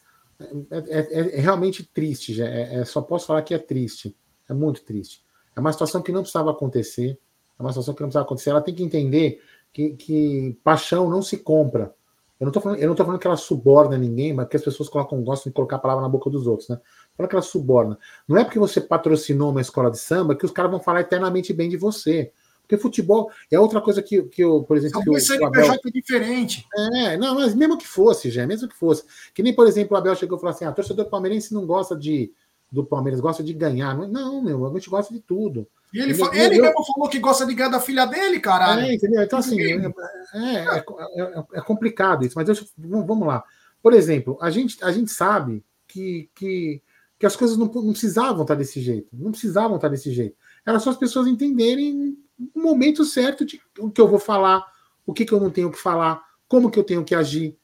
[0.71, 2.47] é, é, é, realmente triste, já.
[2.47, 4.17] É, só posso falar que é triste.
[4.49, 5.25] É muito triste.
[5.57, 7.19] É uma situação que não precisava acontecer.
[7.59, 8.51] É uma situação que não precisava acontecer.
[8.51, 11.95] Ela tem que entender que, que paixão não se compra.
[12.39, 14.63] Eu não, tô falando, eu não tô falando que ela suborna ninguém, mas que as
[14.63, 16.79] pessoas colocam, gostam de colocar a palavra na boca dos outros, né?
[17.17, 17.99] Fala que ela suborna.
[18.29, 21.53] Não é porque você patrocinou uma escola de samba que os caras vão falar eternamente
[21.53, 22.31] bem de você.
[22.63, 24.99] Porque futebol é outra coisa que, que eu, por exemplo.
[24.99, 25.93] São dois CNPJ Abel...
[25.93, 26.67] diferente.
[26.95, 29.05] É, não, mas mesmo que fosse, já, mesmo que fosse.
[29.35, 31.97] Que nem, por exemplo, o Abel chegou e falou assim: ah, torcedor palmeirense não gosta
[31.97, 32.31] de,
[32.71, 33.97] do Palmeiras, gosta de ganhar.
[33.97, 35.67] Não, meu, a gente gosta de tudo.
[35.93, 38.83] E ele, ele, ele mesmo falou que gosta de ganhar da filha dele, caralho.
[38.83, 39.23] É, entendeu?
[39.23, 39.87] Então, assim, é,
[40.35, 43.43] é, é, é, complicado isso, mas deixa, vamos lá.
[43.83, 46.83] Por exemplo, a gente, a gente sabe que, que,
[47.19, 49.09] que as coisas não, não precisavam estar desse jeito.
[49.13, 50.37] Não precisavam estar desse jeito.
[50.67, 52.19] Era só as pessoas entenderem
[52.55, 54.65] o momento certo de o que eu vou falar,
[55.07, 57.57] o que, que eu não tenho que falar, como que eu tenho que agir.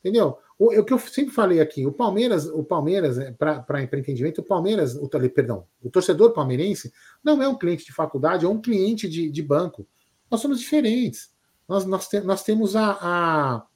[0.00, 0.38] Entendeu?
[0.58, 4.44] O, o que eu sempre falei aqui, o Palmeiras, o Palmeiras, é, para entendimento, o
[4.44, 6.92] Palmeiras, o, perdão, o torcedor palmeirense
[7.22, 9.86] não é um cliente de faculdade, é um cliente de, de banco.
[10.28, 11.30] Nós somos diferentes.
[11.68, 12.98] Nós, nós, te, nós temos a.
[13.00, 13.66] a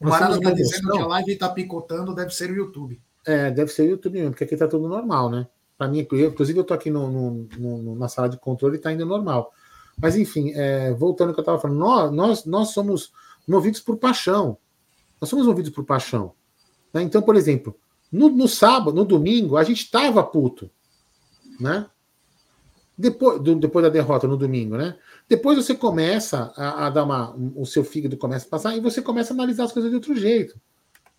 [0.00, 3.00] o Marada está dizendo que a live está picotando, deve ser o YouTube.
[3.26, 5.48] É, deve ser o YouTube mesmo, porque aqui está tudo normal, né?
[5.76, 8.78] Para mim, eu, inclusive, eu estou aqui no, no, no, na sala de controle e
[8.78, 9.52] está indo normal.
[10.00, 13.12] Mas, enfim, é, voltando ao que eu estava falando, nós, nós, nós somos
[13.46, 14.56] movidos por paixão.
[15.20, 16.32] Nós somos movidos por paixão.
[16.92, 17.02] Né?
[17.02, 17.76] Então, por exemplo,
[18.10, 20.70] no, no, sábado, no domingo, a gente estava puto.
[21.60, 21.86] Né?
[22.96, 24.96] Depois, do, depois da derrota no domingo, né?
[25.28, 27.32] Depois você começa a, a dar uma.
[27.54, 30.16] O seu fígado começa a passar e você começa a analisar as coisas de outro
[30.16, 30.60] jeito.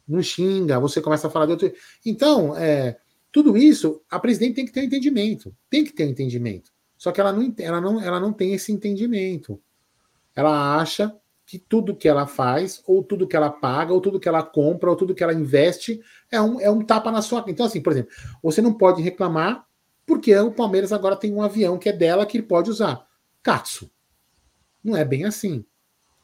[0.05, 1.71] Não xinga, você começa a falar de outro
[2.05, 2.97] Então, é,
[3.31, 5.55] tudo isso, a presidente tem que ter um entendimento.
[5.69, 6.71] Tem que ter um entendimento.
[6.97, 9.61] Só que ela não, ela não, ela não tem esse entendimento.
[10.35, 11.15] Ela acha
[11.49, 14.87] que tudo que ela faz, ou tudo que ela paga, ou tudo que ela compra,
[14.87, 15.99] ou tudo que ela investe,
[16.31, 17.43] é um, é um tapa na sua.
[17.47, 18.11] Então, assim, por exemplo,
[18.43, 19.65] você não pode reclamar
[20.05, 23.03] porque o Palmeiras agora tem um avião que é dela que ele pode usar.
[23.41, 23.89] Katsu.
[24.83, 25.65] Não é bem assim.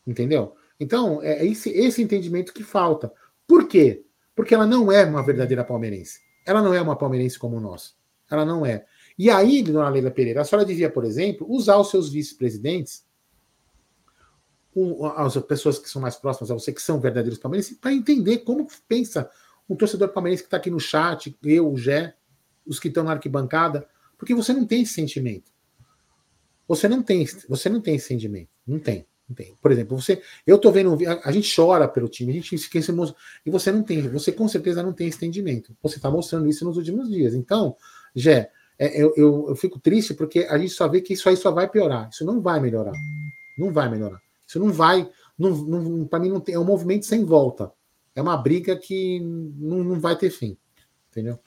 [0.05, 0.53] Entendeu?
[0.79, 3.11] Então, é esse, esse entendimento que falta.
[3.47, 4.05] Por quê?
[4.35, 6.19] Porque ela não é uma verdadeira palmeirense.
[6.45, 7.95] Ela não é uma palmeirense como nós.
[8.29, 8.85] Ela não é.
[9.17, 13.04] E aí, dona Leila Pereira, a senhora devia, por exemplo, usar os seus vice-presidentes
[15.15, 18.67] as pessoas que são mais próximas a você, que são verdadeiros palmeirenses, para entender como
[18.87, 19.29] pensa
[19.69, 22.13] um torcedor palmeirense que está aqui no chat, eu, o Gé,
[22.65, 25.51] os que estão na arquibancada, porque você não tem esse sentimento.
[26.67, 28.49] Você não tem, você não tem esse sentimento.
[28.65, 29.05] Não tem.
[29.27, 29.55] Não tem.
[29.59, 32.91] Por exemplo, você, eu tô vendo, a, a gente chora pelo time, a gente esquece
[33.45, 35.75] e você não tem, você com certeza não tem esse entendimento.
[35.81, 37.33] Você está mostrando isso nos últimos dias.
[37.33, 37.75] Então,
[38.15, 41.35] Gé, é, eu, eu, eu, fico triste porque a gente só vê que isso aí
[41.35, 42.09] só vai piorar.
[42.11, 42.93] Isso não vai melhorar.
[43.57, 44.21] Não vai melhorar.
[44.47, 45.09] Isso não vai.
[45.37, 47.71] Não, não, para mim, não tem, é um movimento sem volta.
[48.15, 50.57] É uma briga que não, não vai ter fim.
[51.11, 51.39] Entendeu?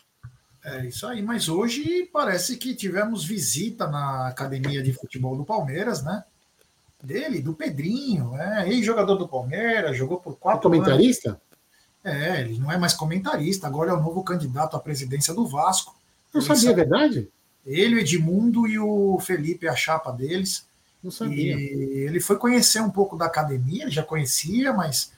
[0.64, 6.02] É isso aí, mas hoje parece que tivemos visita na academia de futebol do Palmeiras,
[6.02, 6.24] né?
[7.02, 10.68] Dele, do Pedrinho, é, ex-jogador do Palmeiras, jogou por quatro.
[10.68, 11.30] É comentarista?
[11.30, 11.42] Anos.
[12.04, 15.96] É, ele não é mais comentarista, agora é o novo candidato à presidência do Vasco.
[16.34, 17.28] Não sabia, é verdade?
[17.64, 20.67] Ele, o Edmundo e o Felipe, a chapa deles.
[21.02, 21.54] Não sabia.
[21.56, 25.12] E ele foi conhecer um pouco da academia, ele já conhecia, mas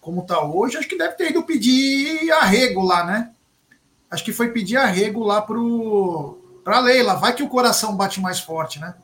[0.00, 3.32] como está hoje, acho que deve ter ido pedir arrego lá, né?
[4.10, 7.14] Acho que foi pedir arrego lá pro para Leila.
[7.14, 8.94] Vai que o coração bate mais forte, né?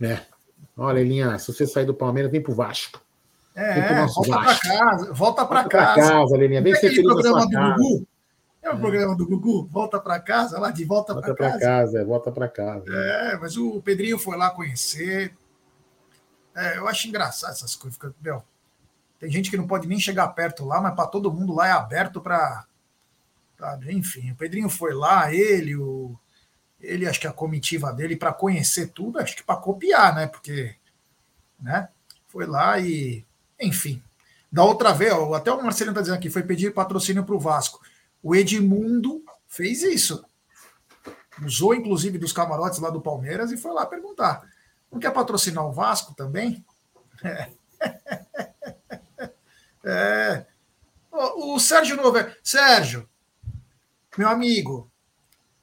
[0.00, 0.20] É.
[0.76, 3.00] Olha, Elinha, se você sair do Palmeiras, vem pro Vasco.
[3.54, 5.94] É, volta para casa, volta para casa.
[5.94, 8.06] Pra casa, Lelinha, vem ser feliz programa do Gugu?
[8.62, 11.36] É o programa do Gugu, volta para casa, lá de volta para casa.
[11.36, 12.84] Volta para casa, é, volta para casa.
[12.94, 15.36] É, mas o Pedrinho foi lá conhecer.
[16.54, 17.96] É, eu acho engraçado essas coisas.
[17.96, 18.44] Fica, meu,
[19.18, 21.72] tem gente que não pode nem chegar perto lá, mas para todo mundo lá é
[21.72, 22.64] aberto para.
[23.88, 26.16] Enfim, o Pedrinho foi lá, ele, o,
[26.80, 30.28] ele, acho que a comitiva dele, para conhecer tudo, acho que para copiar, né?
[30.28, 30.74] Porque.
[31.60, 31.88] Né?
[32.28, 33.24] Foi lá e.
[33.60, 34.00] Enfim.
[34.50, 37.80] Da outra vez, até o Marcelo está dizendo aqui, foi pedir patrocínio para o Vasco.
[38.22, 40.24] O Edmundo fez isso.
[41.44, 44.42] Usou, inclusive, dos camarotes lá do Palmeiras e foi lá perguntar.
[44.90, 46.64] Não quer patrocinar o Vasco também?
[49.84, 49.90] É.
[49.90, 50.46] é.
[51.10, 52.38] O, Sérgio Nover.
[52.44, 53.08] Sérgio,
[54.16, 54.88] meu amigo,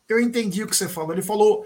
[0.07, 1.13] eu entendi o que você falou.
[1.13, 1.65] Ele falou: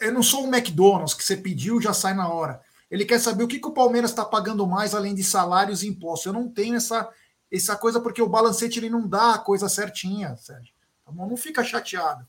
[0.00, 2.60] eu não sou um McDonald's que você pediu já sai na hora.
[2.90, 5.88] Ele quer saber o que, que o Palmeiras está pagando mais além de salários e
[5.88, 6.26] impostos.
[6.26, 7.10] Eu não tenho essa
[7.56, 10.74] essa coisa porque o balancete ele não dá a coisa certinha, Sérgio.
[11.04, 11.28] Tá bom?
[11.28, 12.26] Não fica chateado.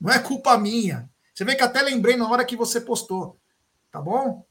[0.00, 1.08] Não é culpa minha.
[1.34, 3.38] Você vê que até lembrei na hora que você postou.
[3.90, 4.44] Tá bom?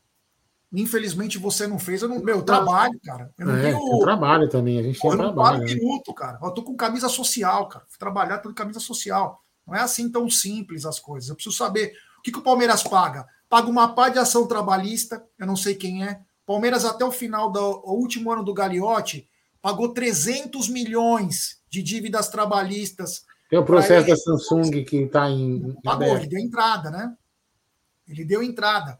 [0.73, 2.01] Infelizmente você não fez.
[2.01, 3.31] Eu não, meu, trabalho, cara.
[3.37, 3.99] Eu não é, tenho.
[3.99, 5.57] trabalho também, a gente tem trabalho.
[5.57, 5.73] Eu não né?
[5.73, 6.39] minuto, cara.
[6.41, 7.85] Eu tô com camisa social, cara.
[7.87, 9.43] Fui trabalhar com camisa social.
[9.65, 11.29] Não é assim tão simples as coisas.
[11.29, 13.25] Eu preciso saber o que, que o Palmeiras paga.
[13.49, 16.19] Paga uma pá de ação trabalhista, eu não sei quem é.
[16.45, 19.27] Palmeiras, até o final do último ano do Gagliotti,
[19.65, 23.25] pagou 300 milhões de dívidas trabalhistas.
[23.49, 25.73] Tem o processo da Samsung que está em.
[25.83, 27.17] Pagou, ele deu entrada, né?
[28.07, 28.99] ele deu entrada.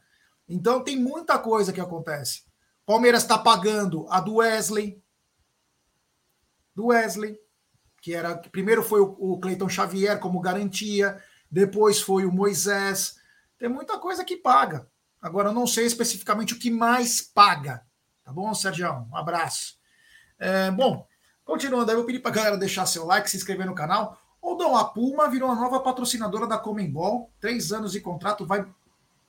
[0.49, 2.45] Então tem muita coisa que acontece.
[2.83, 4.99] Palmeiras está pagando a do Wesley,
[6.73, 7.39] do Wesley,
[8.01, 13.17] que era primeiro foi o, o Cleiton Xavier como garantia, depois foi o Moisés.
[13.59, 14.87] Tem muita coisa que paga.
[15.21, 17.85] Agora eu não sei especificamente o que mais paga.
[18.23, 18.89] Tá bom, Sérgio?
[19.11, 19.74] Um abraço.
[20.39, 21.07] É, bom,
[21.43, 24.19] continuando aí, eu pedi para a galera deixar seu like, se inscrever no canal.
[24.41, 27.31] O Dom a Puma virou a nova patrocinadora da Comembol.
[27.39, 28.65] Três anos de contrato, vai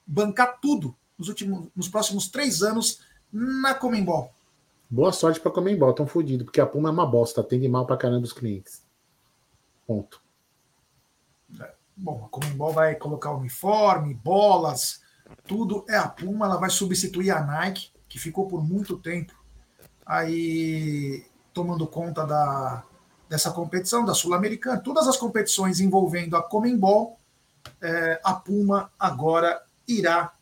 [0.07, 3.01] bancar tudo nos, últimos, nos próximos três anos
[3.33, 4.33] na Comembol.
[4.89, 7.97] Boa sorte para Comembol, tão fodido, porque a Puma é uma bosta, atende mal para
[7.97, 8.85] caramba os clientes.
[9.87, 10.21] Ponto.
[11.61, 15.01] É, bom, a Comembol vai colocar uniforme, bolas,
[15.47, 19.35] tudo é a Puma, ela vai substituir a Nike, que ficou por muito tempo
[20.07, 22.85] aí tomando conta da,
[23.29, 27.19] dessa competição, da Sul-Americana, todas as competições envolvendo a Comembol,
[27.83, 30.33] é, a Puma agora irá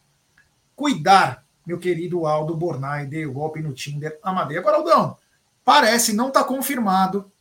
[0.76, 4.58] cuidar, meu querido Aldo Bornai, deu golpe no Tinder Amadei.
[4.58, 5.16] Agora, Aldão,
[5.64, 7.32] parece, não está confirmado,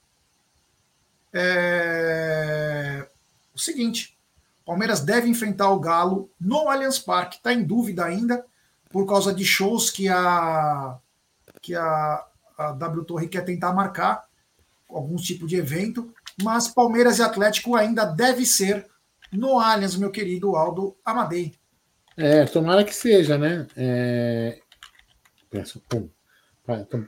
[1.34, 3.08] é,
[3.54, 4.16] o seguinte,
[4.66, 8.46] Palmeiras deve enfrentar o Galo no Allianz Parque, está em dúvida ainda,
[8.92, 10.98] por causa de shows que a,
[11.64, 12.26] que a,
[12.58, 14.26] a W Torre quer tentar marcar,
[14.90, 18.86] algum tipo de evento, mas Palmeiras e Atlético ainda deve ser
[19.32, 21.56] no Allianz, meu querido Aldo Amadei.
[22.16, 23.66] É, tomara que seja, né?
[23.76, 24.60] É...
[25.50, 26.08] Peço, pum.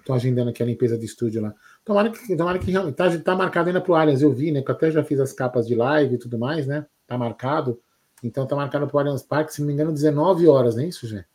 [0.04, 1.54] Tô, agendando aqui a limpeza de estúdio lá.
[1.84, 2.96] Tomara que, tomara que realmente.
[2.96, 4.62] Tá, tá marcado ainda pro Allianz, eu vi, né?
[4.62, 6.86] Que eu até já fiz as capas de live e tudo mais, né?
[7.06, 7.80] Tá marcado.
[8.24, 11.08] Então tá marcado pro Allianz Parque, se não me engano, 19 horas, não é isso,
[11.08, 11.26] Jé?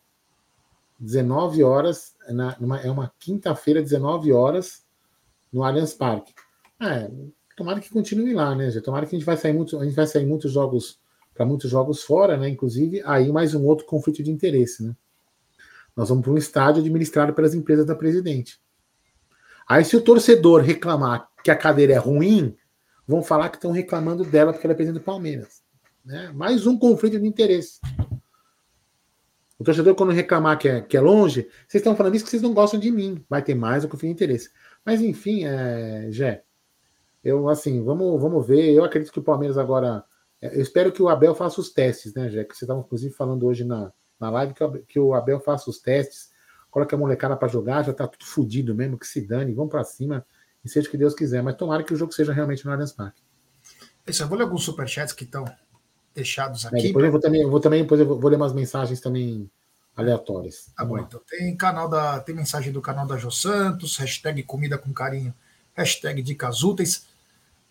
[0.99, 4.85] 19 horas, na, numa, é uma quinta-feira, 19 horas,
[5.51, 6.33] no Allianz Parque.
[6.79, 7.09] É,
[7.55, 8.81] tomara que continue lá, né, Jé?
[8.81, 10.99] Tomara que a gente vai sair muito, a gente vai sair muitos jogos
[11.33, 12.49] para muitos jogos fora, né?
[12.49, 14.95] Inclusive, aí mais um outro conflito de interesse, né?
[15.95, 18.59] Nós vamos para um estádio administrado pelas empresas da presidente.
[19.67, 22.55] Aí, se o torcedor reclamar que a cadeira é ruim,
[23.07, 25.61] vão falar que estão reclamando dela porque ela é presidente do Palmeiras.
[26.03, 26.31] Né?
[26.33, 27.79] Mais um conflito de interesse.
[29.61, 32.41] O torcedor, quando reclamar que é, que é longe, vocês estão falando isso que vocês
[32.41, 33.23] não gostam de mim.
[33.29, 34.49] Vai ter mais um conflito de interesse.
[34.83, 36.43] Mas, enfim, é, Jé,
[37.23, 38.71] eu, assim, vamos, vamos ver.
[38.71, 40.03] Eu acredito que o Palmeiras agora
[40.41, 42.43] é, eu espero que o Abel faça os testes, né, Jé?
[42.43, 45.77] Que você estava, inclusive, falando hoje na, na live que, que o Abel faça os
[45.77, 46.31] testes,
[46.71, 49.83] coloque a molecada para jogar, já tá tudo fodido mesmo, que se dane, vamos para
[49.83, 50.25] cima
[50.65, 51.43] e seja o que Deus quiser.
[51.43, 53.21] Mas tomara que o jogo seja realmente no Allianz Parque.
[54.07, 55.45] Eu vou ler alguns superchats que estão
[56.13, 56.79] deixados é, aqui.
[56.79, 59.49] É, depois eu vou também, eu vou também, depois eu vou, ler umas mensagens também
[59.95, 60.71] aleatórias.
[60.75, 64.77] Tá bom, então tem canal da, tem mensagem do canal da Jô Santos, hashtag comida
[64.77, 65.33] com carinho,
[65.73, 67.07] hashtag dicas úteis.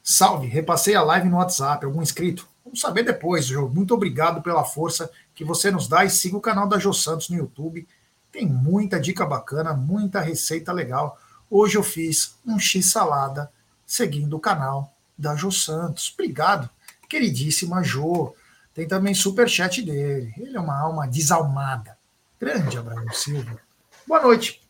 [0.03, 2.49] Salve, repassei a live no WhatsApp, algum inscrito?
[2.65, 3.69] Vamos saber depois, Jô.
[3.69, 7.29] Muito obrigado pela força que você nos dá e siga o canal da Jô Santos
[7.29, 7.87] no YouTube.
[8.31, 11.19] Tem muita dica bacana, muita receita legal.
[11.51, 13.51] Hoje eu fiz um X salada
[13.85, 16.13] seguindo o canal da Jô Santos.
[16.15, 16.71] Obrigado,
[17.11, 18.35] queridíssima Jô.
[18.73, 20.33] Tem também super chat dele.
[20.39, 21.99] Ele é uma alma desalmada.
[22.39, 23.59] Grande Abraão Silva.
[24.07, 24.63] Boa noite.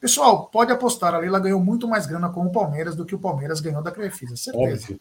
[0.00, 3.18] Pessoal, pode apostar, a Leila ganhou muito mais grana com o Palmeiras do que o
[3.18, 4.82] Palmeiras ganhou da Crefisa, certeza.
[4.82, 5.00] Óbvio.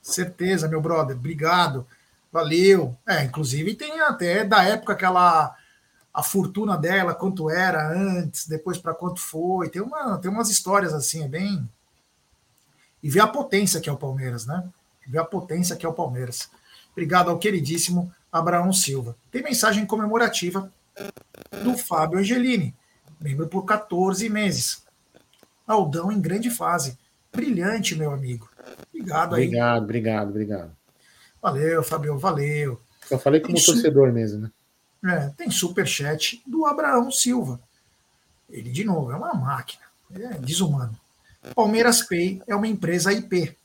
[0.00, 1.14] Certeza, meu brother.
[1.14, 1.86] Obrigado.
[2.32, 2.96] Valeu.
[3.06, 5.54] É, inclusive tem até da época aquela
[6.12, 9.70] a fortuna dela, quanto era antes, depois para quanto foi.
[9.70, 11.68] Tem, uma, tem umas histórias assim, é bem.
[13.02, 14.68] E ver a potência que é o Palmeiras, né?
[15.06, 16.50] Ver a potência que é o Palmeiras.
[16.92, 19.16] Obrigado ao queridíssimo Abraão Silva.
[19.30, 20.72] Tem mensagem comemorativa
[21.62, 22.74] do Fábio Angelini,
[23.20, 24.84] membro por 14 meses.
[25.66, 26.98] Aldão em grande fase.
[27.32, 28.50] Brilhante, meu amigo.
[28.88, 29.46] Obrigado aí.
[29.46, 30.76] Obrigado, obrigado, obrigado.
[31.40, 32.80] Valeu, Fabio, valeu.
[33.06, 34.14] Só falei como tem torcedor su...
[34.14, 34.50] mesmo, né?
[35.04, 37.60] É, tem superchat do Abraão Silva.
[38.48, 39.82] Ele, de novo, é uma máquina.
[40.14, 40.96] Ele é desumano.
[41.54, 43.56] Palmeiras Pay é uma empresa IP.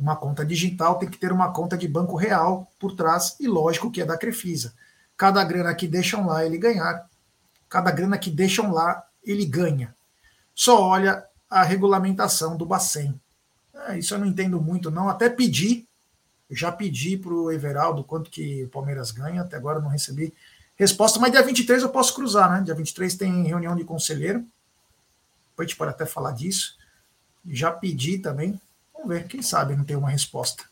[0.00, 3.90] Uma conta digital tem que ter uma conta de banco real por trás e lógico
[3.90, 4.72] que é da Crefisa.
[5.14, 7.06] Cada grana que deixam lá, ele ganhar.
[7.68, 9.94] Cada grana que deixam lá, ele ganha.
[10.54, 13.20] Só olha a regulamentação do Bacen.
[13.88, 15.06] É, isso eu não entendo muito, não.
[15.06, 15.86] Até pedi,
[16.50, 20.32] já pedi para o Everaldo quanto que o Palmeiras ganha, até agora não recebi
[20.76, 22.62] resposta, mas dia 23 eu posso cruzar, né?
[22.62, 24.46] Dia 23 tem reunião de conselheiro.
[25.50, 26.78] Depois a gente pode até falar disso.
[27.46, 28.58] Já pedi também.
[29.00, 30.64] Vamos ver, quem sabe não tem uma resposta.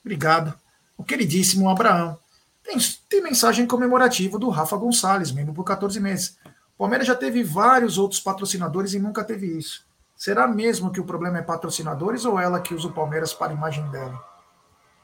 [0.00, 0.54] Obrigado.
[0.96, 2.16] O queridíssimo Abraão.
[2.62, 2.76] Tem,
[3.08, 6.38] tem mensagem comemorativa do Rafa Gonçalves, membro por 14 meses.
[6.44, 9.84] O Palmeiras já teve vários outros patrocinadores e nunca teve isso.
[10.16, 13.54] Será mesmo que o problema é patrocinadores ou ela que usa o Palmeiras para a
[13.54, 14.24] imagem dela?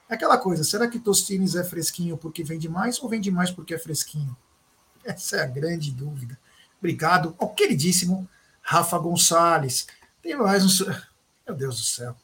[0.08, 3.78] Aquela coisa, será que Tostines é fresquinho porque vende mais ou vende mais porque é
[3.78, 4.36] fresquinho?
[5.04, 6.38] Essa é a grande dúvida.
[6.78, 8.28] Obrigado ao queridíssimo
[8.62, 9.86] Rafa Gonçalves.
[10.22, 10.86] Tem mais um.
[11.46, 12.16] Meu Deus do céu.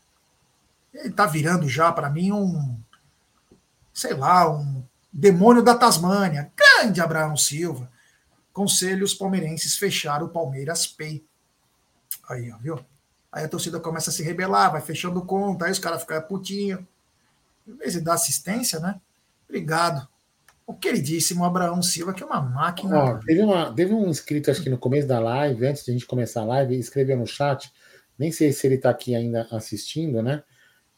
[0.93, 2.79] Ele tá virando já para mim um.
[3.93, 4.83] Sei lá, um
[5.13, 6.53] demônio da Tasmânia.
[6.57, 7.91] Grande Abraão Silva.
[8.53, 11.25] Conselhos palmeirenses fecharam o Palmeiras Pay.
[12.29, 12.81] Aí, ó, viu?
[13.33, 16.87] Aí a torcida começa a se rebelar, vai fechando conta, aí os caras ficam putinho.
[17.67, 19.01] Em vez de dar assistência, né?
[19.49, 20.09] Obrigado
[20.71, 22.97] o queridíssimo Abraão Silva, que é uma máquina.
[22.97, 25.95] Ó, teve, uma, teve um inscrito, acho que no começo da live, antes de a
[25.95, 27.73] gente começar a live, escreveu no chat,
[28.17, 30.45] nem sei se ele está aqui ainda assistindo, né?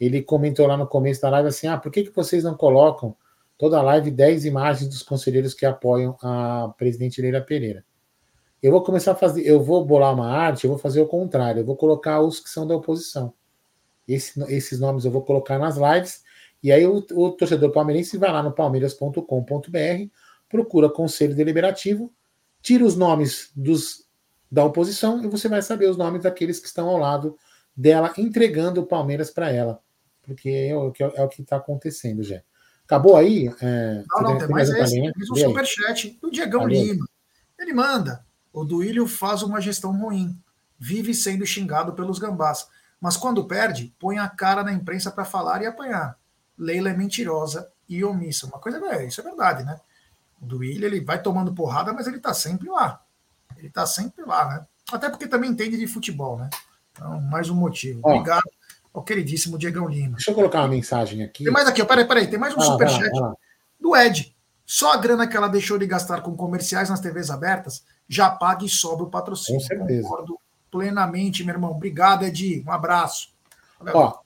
[0.03, 3.14] Ele comentou lá no começo da live assim: ah, por que, que vocês não colocam
[3.57, 7.84] toda a live 10 imagens dos conselheiros que apoiam a presidente Leila Pereira?
[8.61, 11.61] Eu vou começar a fazer, eu vou bolar uma arte, eu vou fazer o contrário,
[11.61, 13.32] eu vou colocar os que são da oposição.
[14.09, 16.24] Esse, esses nomes eu vou colocar nas lives
[16.61, 19.22] e aí o, o torcedor palmeirense vai lá no palmeiras.com.br,
[20.48, 22.12] procura conselho deliberativo,
[22.61, 24.05] tira os nomes dos
[24.50, 27.38] da oposição e você vai saber os nomes daqueles que estão ao lado
[27.76, 29.80] dela, entregando o Palmeiras para ela.
[30.22, 32.40] Porque é o que é o está acontecendo, já.
[32.84, 33.48] Acabou aí?
[33.60, 34.94] É, não, não, tem mais esse.
[34.94, 37.06] Tem um superchat do Diegão Lima.
[37.58, 38.24] Ele manda.
[38.52, 40.38] O Duílio faz uma gestão ruim.
[40.78, 42.66] Vive sendo xingado pelos gambás.
[43.00, 46.18] Mas quando perde, põe a cara na imprensa para falar e apanhar.
[46.56, 48.46] Leila é mentirosa e omissa.
[48.46, 49.80] Uma coisa é, isso é verdade, né?
[50.40, 53.02] O Duílio, ele vai tomando porrada, mas ele tá sempre lá.
[53.56, 54.66] Ele tá sempre lá, né?
[54.92, 56.50] Até porque também entende de futebol, né?
[56.92, 58.00] Então, mais um motivo.
[58.02, 58.42] Ó, Obrigado
[58.93, 60.16] ao queridíssimo Diegão Lima.
[60.16, 61.45] Deixa eu colocar uma mensagem aqui.
[61.45, 63.11] Tem mais aqui, peraí, peraí, tem mais um superchat
[63.80, 64.34] do Ed.
[64.64, 68.64] Só a grana que ela deixou de gastar com comerciais nas TVs abertas já paga
[68.64, 69.61] e sobra o patrocínio.
[69.61, 70.03] Com certeza.
[70.03, 70.38] Concordo
[70.70, 71.70] plenamente, meu irmão.
[71.70, 72.64] Obrigado, Ed.
[72.66, 73.32] Um abraço.
[73.78, 73.97] Valeu.
[73.97, 74.22] Ó,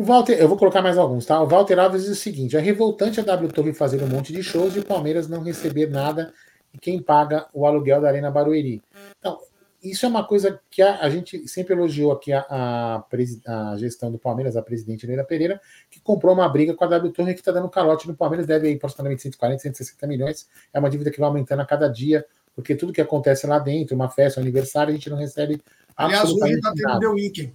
[0.00, 1.38] o Walter, eu vou colocar mais alguns, tá?
[1.42, 4.42] O Walter Alves diz o seguinte: é revoltante a W Torre fazer um monte de
[4.42, 6.32] shows e o Palmeiras não receber nada
[6.72, 8.82] e quem paga o aluguel da Arena Barueri.
[9.18, 9.38] Então,
[9.82, 13.04] isso é uma coisa que a, a gente sempre elogiou aqui a, a,
[13.46, 15.60] a, gestão do Palmeiras, a presidente Leila Pereira,
[15.90, 18.70] que comprou uma briga com a W Torre que está dando calote no Palmeiras, deve
[18.70, 20.48] ir aproximadamente 140, 160 milhões.
[20.72, 23.96] É uma dívida que vai aumentando a cada dia, porque tudo que acontece lá dentro,
[23.96, 25.62] uma festa, um aniversário, a gente não recebe
[25.96, 27.54] Aliás, hoje está tendo The Weekend.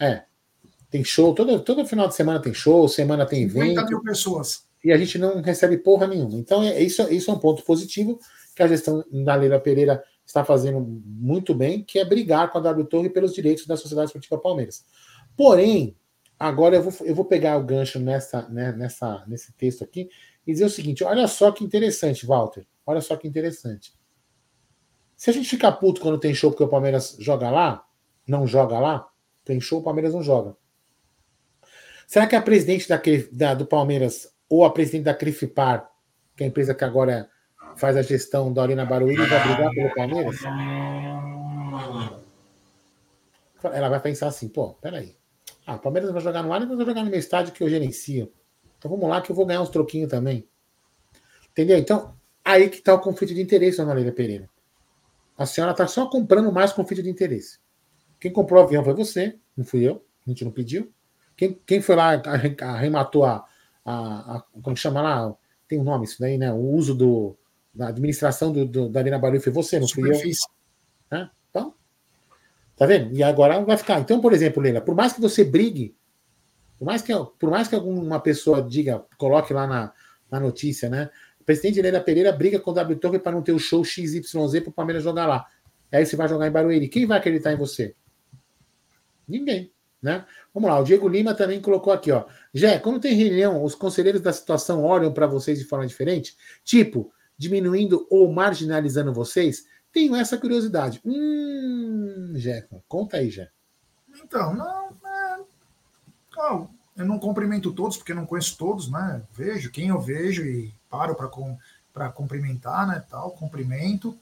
[0.00, 0.22] É,
[0.90, 3.68] tem show, todo, todo final de semana tem show, semana tem evento.
[3.68, 4.64] 50 mil pessoas.
[4.82, 6.36] E a gente não recebe porra nenhuma.
[6.36, 8.18] Então, é, isso, isso é um ponto positivo
[8.54, 12.60] que a gestão da Leila Pereira está fazendo muito bem, que é brigar com a
[12.60, 14.84] W Torre pelos direitos da Sociedade Esportiva Palmeiras.
[15.36, 15.96] Porém,
[16.38, 20.08] agora eu vou, eu vou pegar o gancho nessa, né, nessa, nesse texto aqui
[20.46, 22.66] e dizer o seguinte: olha só que interessante, Walter.
[22.86, 23.92] Olha só que interessante.
[25.16, 27.84] Se a gente ficar puto quando tem show porque o Palmeiras joga lá,
[28.26, 29.08] não joga lá,
[29.44, 30.56] tem show, o Palmeiras não joga.
[32.06, 33.00] Será que a presidente da,
[33.32, 35.90] da, do Palmeiras ou a presidente da Crifipar,
[36.36, 37.30] que é a empresa que agora
[37.76, 40.36] faz a gestão da Arena Barueri, vai brigar pelo Palmeiras?
[43.72, 45.16] Ela vai pensar assim, pô, peraí.
[45.66, 47.68] Ah, o Palmeiras vai jogar no ar e vai jogar no meu estádio que eu
[47.68, 48.32] gerencio.
[48.78, 50.46] Então vamos lá que eu vou ganhar uns troquinhos também.
[51.50, 51.78] Entendeu?
[51.78, 52.14] Então,
[52.44, 54.50] aí que está o conflito de interesse, dona Leila Pereira.
[55.38, 57.58] A senhora está só comprando mais conflito de interesse.
[58.20, 60.92] Quem comprou o avião foi você, não fui eu, a gente não pediu.
[61.36, 62.22] Quem, quem foi lá,
[62.60, 63.44] arrematou a,
[63.84, 65.34] a, a, Como chama lá?
[65.66, 66.52] Tem um nome isso daí, né?
[66.52, 67.36] O uso do,
[67.74, 70.20] da administração do, do da Arena Barulho foi você, não fui eu.
[71.10, 71.30] Né?
[71.50, 71.74] Então,
[72.76, 73.14] tá vendo?
[73.14, 74.00] E agora vai ficar.
[74.00, 75.96] Então, por exemplo, Leila, por mais que você brigue,
[76.78, 79.92] por mais que, por mais que alguma pessoa diga, coloque lá na,
[80.30, 81.10] na notícia, né?
[81.40, 84.30] O presidente Leila Pereira briga com o W Torre para não ter o show XYZ
[84.30, 85.46] para o Palmeiras jogar lá.
[85.92, 86.88] Aí você vai jogar em Barueri.
[86.88, 87.94] Quem vai acreditar em você?
[89.28, 89.70] Ninguém.
[90.02, 90.24] Né?
[90.52, 92.26] Vamos lá, o Diego Lima também colocou aqui, ó.
[92.52, 96.36] Jé, quando tem reunião, os conselheiros da situação olham para vocês de forma diferente?
[96.62, 99.64] Tipo, diminuindo ou marginalizando vocês?
[99.92, 101.00] Tenho essa curiosidade.
[101.04, 103.48] Hum, Jé, conta aí, Jé.
[104.22, 105.40] Então, não, é...
[106.36, 106.66] oh,
[106.96, 109.22] eu não cumprimento todos, porque não conheço todos, né?
[109.32, 111.58] Vejo quem eu vejo e paro para com,
[112.14, 113.04] cumprimentar, né?
[113.10, 114.16] Tal, cumprimento.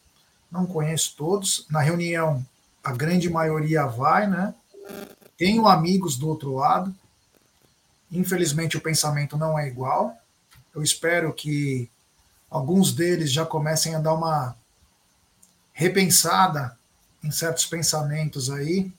[0.50, 1.66] Não conheço todos.
[1.70, 2.44] Na reunião,
[2.82, 4.54] a grande maioria vai, né?
[5.36, 6.94] Tenho amigos do outro lado.
[8.10, 10.14] Infelizmente, o pensamento não é igual.
[10.74, 11.90] Eu espero que
[12.52, 14.54] alguns deles já comecem a dar uma
[15.72, 16.76] repensada
[17.24, 18.92] em certos pensamentos aí,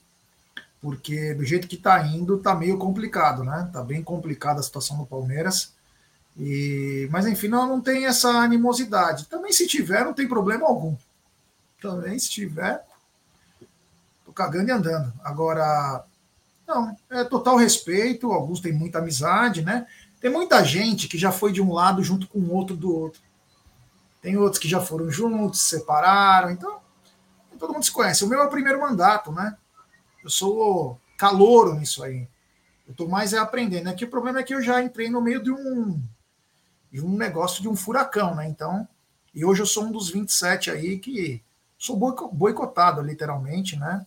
[0.82, 3.66] porque do jeito que está indo, está meio complicado, né?
[3.68, 5.72] Está bem complicada a situação do Palmeiras.
[6.36, 9.28] E, mas enfim, não, não tem essa animosidade.
[9.28, 10.96] Também se tiver, não tem problema algum.
[11.80, 12.84] Também se tiver,
[14.26, 15.14] tô cagando e andando.
[15.24, 16.04] Agora,
[16.68, 19.86] Não, é total respeito, alguns têm muita amizade, né?
[20.20, 23.22] Tem muita gente que já foi de um lado junto com o outro do outro.
[24.24, 26.82] Tem outros que já foram juntos, separaram, então
[27.60, 28.24] todo mundo se conhece.
[28.24, 29.56] O meu é o primeiro mandato, né?
[30.24, 32.28] Eu sou calouro nisso aí.
[32.88, 33.90] Eu estou mais é aprendendo.
[33.90, 36.02] Aqui o problema é que eu já entrei no meio de um,
[36.92, 38.48] de um negócio de um furacão, né?
[38.48, 38.88] Então,
[39.34, 41.42] e hoje eu sou um dos 27 aí que
[41.78, 44.06] sou boicotado, literalmente, né?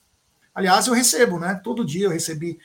[0.55, 1.61] Aliás, eu recebo, né?
[1.62, 2.59] Todo dia eu recebi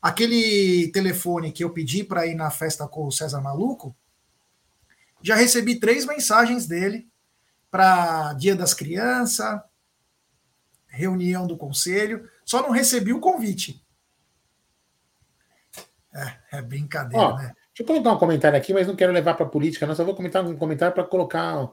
[0.00, 3.94] aquele telefone que eu pedi para ir na festa com o César Maluco.
[5.22, 7.08] Já recebi três mensagens dele
[7.70, 9.60] para Dia das Crianças,
[10.86, 13.84] reunião do conselho, só não recebi o convite.
[16.14, 17.52] É, é brincadeira, Ó, né?
[17.68, 19.94] Deixa eu colocar um comentário aqui, mas não quero levar para política, não.
[19.94, 21.70] Só vou comentar um comentário para colocar o,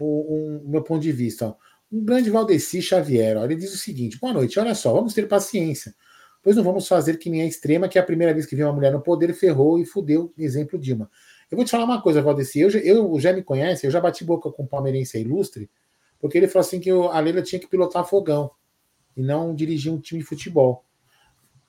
[0.00, 1.46] o, meu ponto de vista.
[1.46, 1.54] Ó.
[1.90, 5.26] Um grande Valdeci Xavier, ó, ele diz o seguinte: boa noite, olha só, vamos ter
[5.26, 5.94] paciência,
[6.42, 8.66] pois não vamos fazer que nem a extrema, que é a primeira vez que viu
[8.66, 11.10] uma mulher no poder ferrou e fudeu, exemplo Dilma.
[11.50, 14.24] Eu vou te falar uma coisa, Valdeci, eu, eu já me conhece, eu já bati
[14.24, 15.70] boca com o palmeirense ilustre,
[16.18, 18.50] porque ele falou assim que a Leila tinha que pilotar fogão
[19.16, 20.84] e não dirigir um time de futebol.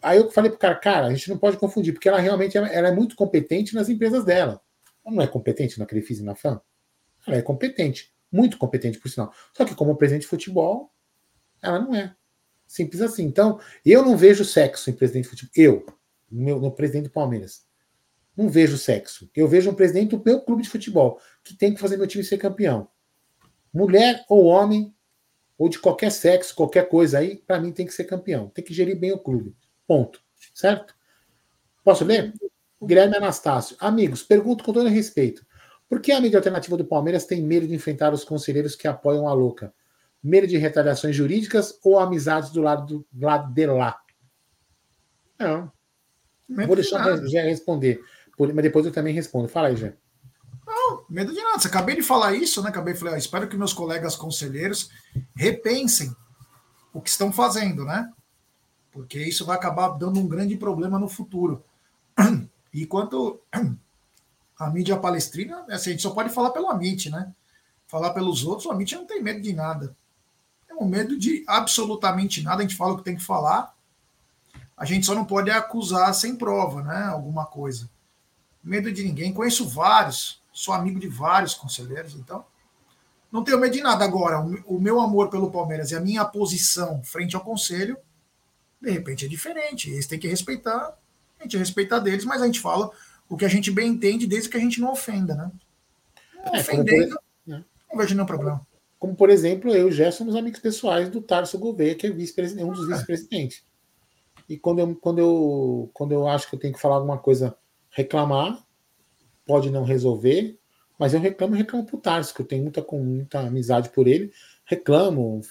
[0.01, 2.87] Aí eu falei pro cara, cara, a gente não pode confundir, porque ela realmente ela
[2.87, 4.61] é muito competente nas empresas dela.
[5.05, 6.61] Ela não é competente na Crefisa e na FAM?
[7.25, 9.33] Ela é competente, muito competente, por sinal.
[9.53, 10.91] Só que como presidente de futebol,
[11.61, 12.15] ela não é.
[12.65, 13.23] Simples assim.
[13.23, 15.51] Então, eu não vejo sexo em presidente de futebol.
[15.55, 15.85] Eu,
[16.29, 17.66] meu, no presidente do Palmeiras.
[18.37, 19.27] Não vejo sexo.
[19.35, 22.23] Eu vejo um presidente do meu clube de futebol, que tem que fazer meu time
[22.23, 22.87] ser campeão.
[23.73, 24.95] Mulher ou homem,
[25.57, 28.49] ou de qualquer sexo, qualquer coisa aí, para mim tem que ser campeão.
[28.49, 29.55] Tem que gerir bem o clube.
[29.87, 30.21] Ponto.
[30.53, 30.95] Certo?
[31.83, 32.31] Posso ler?
[32.83, 33.75] Guilherme Anastácio.
[33.79, 35.43] Amigos, pergunto com todo respeito.
[35.89, 39.27] Por que a mídia alternativa do Palmeiras tem medo de enfrentar os conselheiros que apoiam
[39.27, 39.73] a louca?
[40.21, 43.99] Medo de retaliações jurídicas ou amizades do lado, do, do lado de lá?
[45.39, 45.71] Não.
[46.49, 47.99] Vou deixar o responder.
[48.39, 49.47] Mas depois eu também respondo.
[49.47, 49.95] Fala aí, Jé.
[50.65, 51.59] Não, medo de nada.
[51.59, 52.69] Você acabei de falar isso, né?
[52.69, 54.89] Acabei de falar, espero que meus colegas conselheiros
[55.35, 56.15] repensem
[56.93, 58.11] o que estão fazendo, né?
[58.91, 61.63] Porque isso vai acabar dando um grande problema no futuro.
[62.73, 63.39] E quanto
[64.59, 67.33] a mídia palestrina, assim, a gente só pode falar pelo Amit, né?
[67.87, 69.95] Falar pelos outros, o Amit não tem medo de nada.
[70.67, 73.73] Tem um medo de absolutamente nada, a gente fala o que tem que falar.
[74.75, 77.05] A gente só não pode acusar sem prova, né?
[77.05, 77.89] Alguma coisa.
[78.67, 79.33] Medo de ninguém.
[79.33, 82.45] Conheço vários, sou amigo de vários conselheiros, então
[83.31, 84.03] não tenho medo de nada.
[84.03, 87.97] Agora, o meu amor pelo Palmeiras e a minha posição frente ao conselho,
[88.81, 89.89] de repente é diferente.
[89.89, 90.97] Eles têm que respeitar,
[91.39, 92.91] a gente respeitar deles, mas a gente fala
[93.29, 95.51] o que a gente bem entende, desde que a gente não ofenda, né?
[96.51, 97.53] É, ofendendo, por...
[97.53, 97.63] É.
[97.89, 98.61] não vejo nenhum problema.
[98.99, 102.09] Como, por exemplo, eu e o Gé somos amigos pessoais do Tarso Gouveia, que é
[102.09, 103.63] vice um dos vice-presidentes.
[104.49, 107.55] E quando eu, quando, eu, quando eu acho que eu tenho que falar alguma coisa,
[107.97, 108.63] reclamar,
[109.43, 110.59] pode não resolver,
[110.99, 114.31] mas eu reclamo reclamo pro Tarso, que eu tenho muita, muita amizade por ele.
[114.65, 115.41] Reclamo,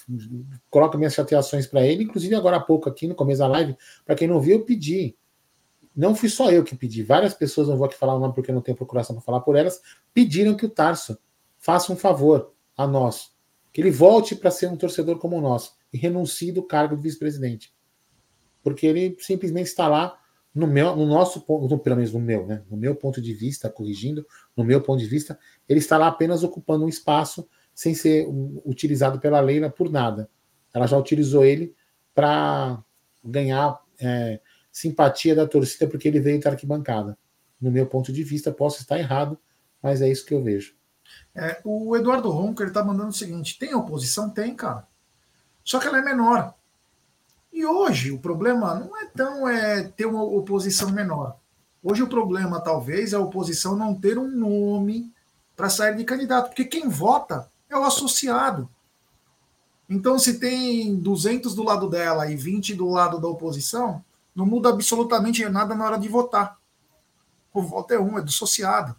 [0.70, 4.14] coloco minhas chateações para ele, inclusive agora há pouco aqui no começo da live, para
[4.14, 5.16] quem não viu, eu pedi.
[5.94, 8.53] Não fui só eu que pedi, várias pessoas, não vou aqui falar o nome porque
[8.53, 9.80] não tenho procuração para falar por elas,
[10.14, 11.18] pediram que o Tarso
[11.59, 13.32] faça um favor a nós,
[13.72, 17.74] que ele volte para ser um torcedor como nós e renuncie do cargo de vice-presidente.
[18.62, 20.20] Porque ele simplesmente está lá
[20.57, 22.62] no meu, no nosso ponto, pelo menos no meu, né?
[22.70, 24.26] No meu ponto de vista, corrigindo,
[24.57, 25.38] no meu ponto de vista,
[25.68, 28.26] ele está lá apenas ocupando um espaço sem ser
[28.64, 30.30] utilizado pela Leila por nada.
[30.72, 31.76] Ela já utilizou ele
[32.14, 32.82] para
[33.22, 34.40] ganhar é,
[34.72, 37.18] simpatia da torcida porque ele veio da arquibancada.
[37.61, 39.38] No meu ponto de vista, posso estar errado,
[39.82, 40.74] mas é isso que eu vejo.
[41.34, 44.30] É, o Eduardo Ronco está mandando o seguinte: tem oposição?
[44.30, 44.88] Tem, cara.
[45.62, 46.54] Só que ela é menor.
[47.57, 51.38] E hoje o problema não é tão é, ter uma oposição menor.
[51.82, 55.11] Hoje o problema talvez é a oposição não ter um nome
[55.57, 58.68] para sair de candidato, porque quem vota é o associado.
[59.88, 64.04] Então, se tem 200 do lado dela e 20 do lado da oposição,
[64.34, 66.59] não muda absolutamente nada na hora de votar.
[67.54, 68.94] O voto é um, é do associado.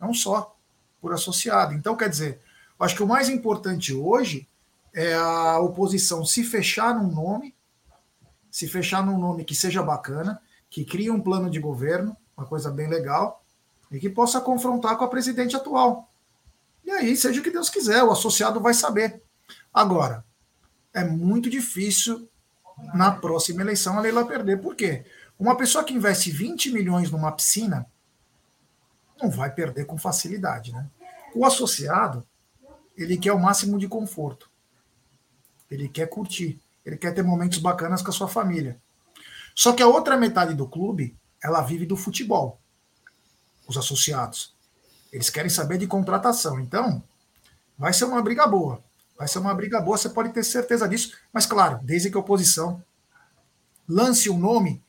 [0.00, 0.56] Não só,
[1.02, 1.74] por associado.
[1.74, 2.40] Então, quer dizer,
[2.78, 4.48] acho que o mais importante hoje
[4.94, 7.54] é a oposição se fechar num nome
[8.50, 12.70] se fechar num nome que seja bacana, que crie um plano de governo, uma coisa
[12.70, 13.44] bem legal,
[13.90, 16.08] e que possa confrontar com a presidente atual.
[16.84, 19.22] E aí, seja o que Deus quiser, o associado vai saber.
[19.72, 20.24] Agora,
[20.92, 22.28] é muito difícil
[22.94, 24.60] na próxima eleição a Leila perder.
[24.60, 25.04] Por quê?
[25.38, 27.86] Uma pessoa que investe 20 milhões numa piscina
[29.20, 30.88] não vai perder com facilidade, né?
[31.34, 32.26] O associado,
[32.96, 34.50] ele quer o máximo de conforto.
[35.70, 36.60] Ele quer curtir.
[36.84, 38.80] Ele quer ter momentos bacanas com a sua família.
[39.54, 42.58] Só que a outra metade do clube, ela vive do futebol.
[43.66, 44.54] Os associados.
[45.12, 46.60] Eles querem saber de contratação.
[46.60, 47.02] Então,
[47.76, 48.82] vai ser uma briga boa.
[49.18, 51.14] Vai ser uma briga boa, você pode ter certeza disso.
[51.32, 52.82] Mas, claro, desde que a oposição
[53.86, 54.82] lance um nome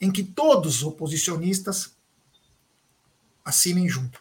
[0.00, 1.96] em que todos os oposicionistas
[3.44, 4.20] assinem junto.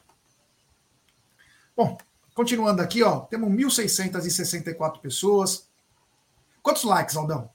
[1.76, 1.97] Bom,
[2.34, 5.66] continuando aqui, ó, temos 1.664 pessoas.
[6.68, 7.49] Quantos likes, Aldão?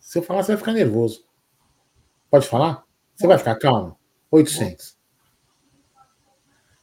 [0.00, 1.24] Se eu falar, você vai ficar nervoso.
[2.28, 2.82] Pode falar?
[3.14, 3.96] Você vai ficar calmo?
[4.32, 4.98] 800.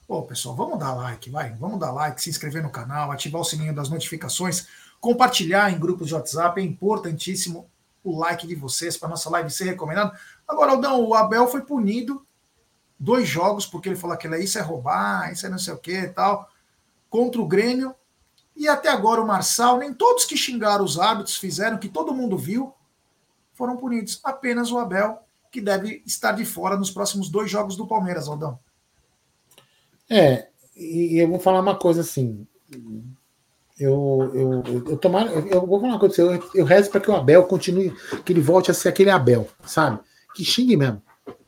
[0.07, 1.53] Pô, pessoal, vamos dar like, vai.
[1.55, 4.67] Vamos dar like, se inscrever no canal, ativar o sininho das notificações,
[5.01, 6.61] compartilhar em grupos de WhatsApp.
[6.61, 7.69] É importantíssimo
[8.01, 10.17] o like de vocês para nossa live ser recomendada.
[10.47, 12.25] Agora, Aldão, o Abel foi punido
[12.97, 15.91] dois jogos porque ele falou que isso é roubar, isso é não sei o que
[15.91, 16.49] e tal,
[17.09, 17.93] contra o Grêmio.
[18.59, 22.37] E até agora o Marçal, nem todos que xingaram os árbitros fizeram, que todo mundo
[22.37, 22.73] viu,
[23.53, 24.19] foram punidos.
[24.21, 25.17] Apenas o Abel,
[25.49, 28.59] que deve estar de fora nos próximos dois jogos do Palmeiras, Aldão.
[30.09, 32.45] É, e eu vou falar uma coisa assim.
[33.79, 37.09] Eu, eu, eu, eu, tomar, eu vou falar uma coisa, eu, eu rezo para que
[37.09, 37.95] o Abel continue,
[38.25, 39.99] que ele volte a ser aquele Abel, sabe?
[40.35, 41.01] Que xingue mesmo.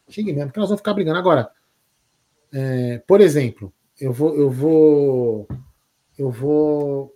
[0.08, 1.20] Xingue mesmo, porque nós vamos ficar brigando.
[1.20, 1.52] Agora,
[2.54, 5.48] é, por exemplo, eu vou, eu vou.
[6.18, 7.16] Eu vou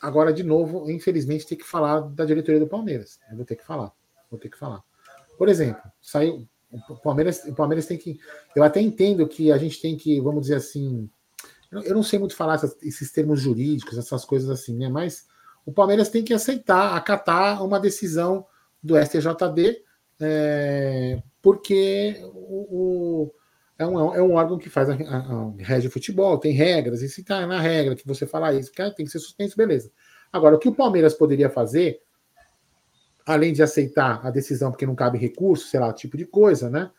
[0.00, 3.18] agora de novo, infelizmente, ter que falar da diretoria do Palmeiras.
[3.30, 3.92] Eu vou ter que falar.
[4.30, 4.82] Vou ter que falar.
[5.38, 6.46] Por exemplo, saiu.
[6.90, 8.18] O Palmeiras, o Palmeiras tem que.
[8.54, 11.08] Eu até entendo que a gente tem que, vamos dizer assim.
[11.70, 14.88] Eu não sei muito falar essas, esses termos jurídicos, essas coisas assim, né?
[14.88, 15.26] Mas
[15.64, 18.46] o Palmeiras tem que aceitar, acatar uma decisão
[18.82, 19.82] do STJD,
[20.20, 23.34] é, porque o, o,
[23.78, 27.08] é, um, é um órgão que faz a, a, a rege futebol, tem regras, e
[27.08, 29.90] se está na regra que você falar isso, tem que ser suspenso, beleza.
[30.32, 32.00] Agora, o que o Palmeiras poderia fazer
[33.26, 36.90] além de aceitar a decisão porque não cabe recurso, sei lá, tipo de coisa, né?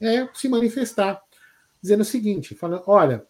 [0.00, 1.22] É se manifestar,
[1.80, 3.24] dizendo o seguinte: falando, olha,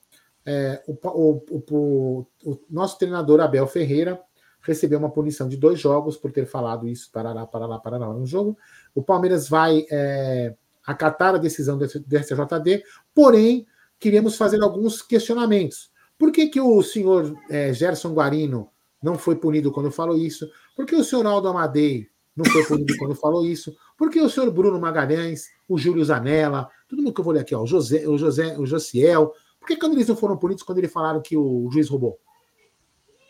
[0.46, 4.20] é, o, o, o, o, nosso treinador Abel Ferreira
[4.62, 7.98] recebeu uma punição de dois jogos por ter falado isso, para lá, para lá, para
[7.98, 8.56] lá, no jogo.
[8.94, 10.54] O Palmeiras vai é,
[10.90, 12.82] acatar a decisão do STJD,
[13.14, 13.66] porém,
[13.98, 15.90] queremos fazer alguns questionamentos.
[16.18, 18.68] Por que, que o senhor é, Gerson Guarino
[19.02, 20.48] não foi punido quando falou isso?
[20.76, 23.74] Por que o senhor Aldo Amadei não foi punido quando falou isso.
[23.96, 27.54] Porque o senhor Bruno Magalhães, o Júlio Zanella, todo mundo que eu vou ler aqui,
[27.54, 30.78] ó, o José, o José, o Josiel, por que quando eles não foram punidos quando
[30.78, 32.18] eles falaram que o juiz roubou?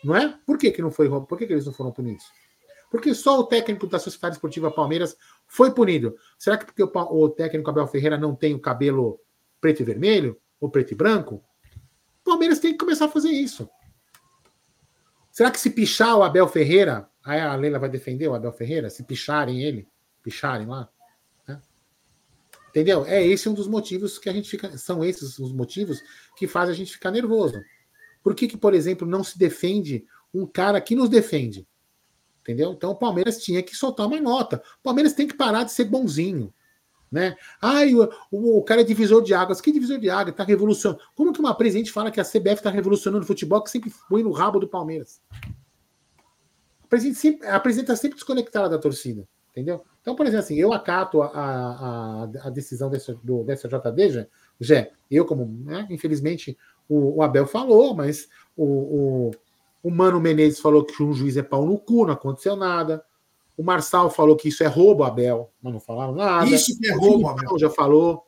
[0.05, 0.39] Não é?
[0.47, 2.25] Por que, que não foi Por que, que eles não foram punidos?
[2.91, 5.17] Porque só o técnico da Sociedade Esportiva Palmeiras
[5.51, 6.17] foi punido.
[6.39, 9.21] Será que porque o, o técnico Abel Ferreira não tem o cabelo
[9.61, 10.41] preto e vermelho?
[10.59, 11.43] Ou preto e branco?
[12.23, 13.69] O Palmeiras tem que começar a fazer isso.
[15.31, 18.89] Será que se pichar o Abel Ferreira, Aí a Leila vai defender o Abel Ferreira,
[18.89, 19.87] se picharem ele,
[20.23, 20.89] picharem lá.
[21.47, 21.61] Né?
[22.71, 23.05] Entendeu?
[23.05, 24.77] É esse um dos motivos que a gente fica.
[24.79, 26.03] São esses os motivos
[26.37, 27.61] que fazem a gente ficar nervoso.
[28.23, 31.67] Por que, que, por exemplo, não se defende um cara que nos defende?
[32.43, 32.73] Entendeu?
[32.73, 34.63] Então o Palmeiras tinha que soltar uma nota.
[34.81, 36.53] O Palmeiras tem que parar de ser bonzinho.
[37.11, 37.37] Né?
[37.61, 39.61] Ai, o, o, o cara é divisor de águas.
[39.61, 40.29] Que divisor de águas?
[40.29, 41.01] Está revolucionando.
[41.15, 44.23] Como que uma presidente fala que a CBF está revolucionando o futebol que sempre foi
[44.23, 45.21] no rabo do Palmeiras?
[47.15, 49.85] sempre, a presidente está sempre desconectada da torcida, entendeu?
[50.01, 54.27] Então, por exemplo, assim, eu acato a, a, a decisão desse, do, dessa JD,
[54.59, 59.31] já, eu como, né, infelizmente, o, o, Abel falou, mas o, o,
[59.83, 63.05] o, Mano Menezes falou que um juiz é pau no cu, não aconteceu nada.
[63.57, 66.47] O Marçal falou que isso é roubo, Abel, mas não falaram nada.
[66.47, 67.59] Isso que é roubo, Abel.
[67.59, 68.27] já falou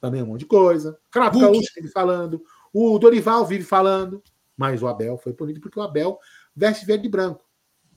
[0.00, 0.98] também um monte de coisa.
[1.10, 2.42] Crato Gaúcho vive falando.
[2.72, 4.22] O Dorival vive falando.
[4.56, 6.18] Mas o Abel foi punido porque o Abel
[6.54, 7.44] veste verde e branco.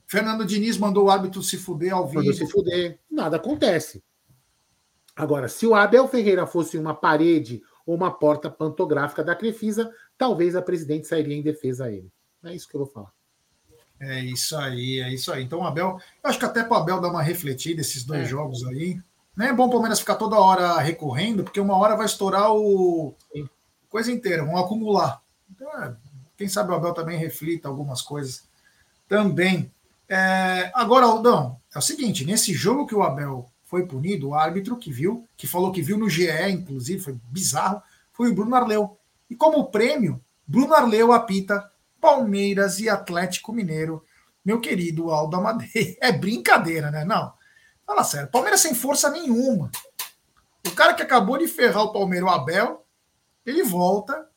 [0.06, 2.18] Fernando Diniz mandou o árbitro se fuder ao vivo.
[2.18, 3.00] Mandou se fuder.
[3.10, 4.02] Nada acontece.
[5.16, 10.54] Agora, se o Abel Ferreira fosse uma parede ou uma porta pantográfica da Crefisa, talvez
[10.54, 12.10] a presidente sairia em defesa a ele.
[12.44, 13.12] É isso que eu vou falar.
[14.00, 15.44] É isso aí, é isso aí.
[15.44, 18.22] Então, o Abel, eu acho que até para o Abel dar uma refletida esses dois
[18.22, 18.24] é.
[18.24, 19.00] jogos aí.
[19.36, 23.14] Não é bom o Palmeiras ficar toda hora recorrendo, porque uma hora vai estourar o
[23.32, 23.48] Sim.
[23.88, 25.22] coisa inteira, vão acumular.
[25.50, 25.94] Então, é,
[26.36, 28.42] quem sabe o Abel também reflita algumas coisas
[29.08, 29.72] também.
[30.08, 34.76] É, agora, Aldão, é o seguinte: nesse jogo que o Abel foi punido, o árbitro
[34.76, 37.80] que viu, que falou que viu no GE, inclusive, foi bizarro,
[38.12, 38.98] foi o Bruno Arleu.
[39.30, 41.71] E como prêmio, Bruno Arleu apita
[42.02, 44.04] Palmeiras e Atlético Mineiro.
[44.44, 45.96] Meu querido Aldo Amadei.
[46.02, 47.04] É brincadeira, né?
[47.04, 47.32] Não.
[47.86, 49.70] Fala sério, Palmeiras sem força nenhuma.
[50.66, 52.84] O cara que acabou de ferrar o Palmeiras, o Abel,
[53.46, 54.28] ele volta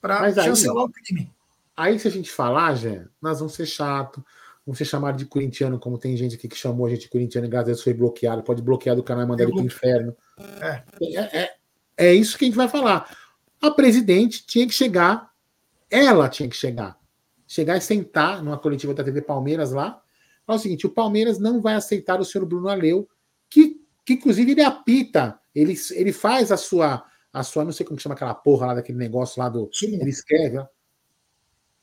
[0.00, 1.32] para chancelar o crime.
[1.76, 4.24] Aí, se a gente falar, Jé, nós vamos ser chato
[4.70, 7.46] vamos ser chamado de corintiano, como tem gente aqui que chamou a gente de corintiano
[7.46, 10.16] e graças a foi bloqueado, pode bloquear do canal e mandar ele para o inferno.
[10.60, 10.82] É.
[11.02, 11.54] É, é,
[11.96, 13.16] é isso que a gente vai falar.
[13.60, 15.30] A presidente tinha que chegar,
[15.90, 16.99] ela tinha que chegar.
[17.50, 20.00] Chegar e sentar numa coletiva da TV Palmeiras lá.
[20.46, 23.08] Falar o seguinte: o Palmeiras não vai aceitar o senhor Bruno Aleu,
[23.48, 27.98] que, que inclusive ele apita, ele, ele faz a sua, a sua, não sei como
[27.98, 29.68] chama aquela porra lá daquele negócio lá do.
[29.72, 30.00] Súmula.
[30.00, 30.66] Ele escreve, ó.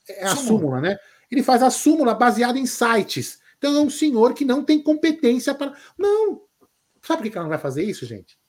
[0.08, 0.48] É a súmula.
[0.48, 0.98] súmula, né?
[1.30, 3.42] Ele faz a súmula baseada em sites.
[3.58, 5.76] Então é um senhor que não tem competência para.
[5.98, 6.44] Não!
[7.02, 8.40] Sabe por que ela não vai fazer isso, gente?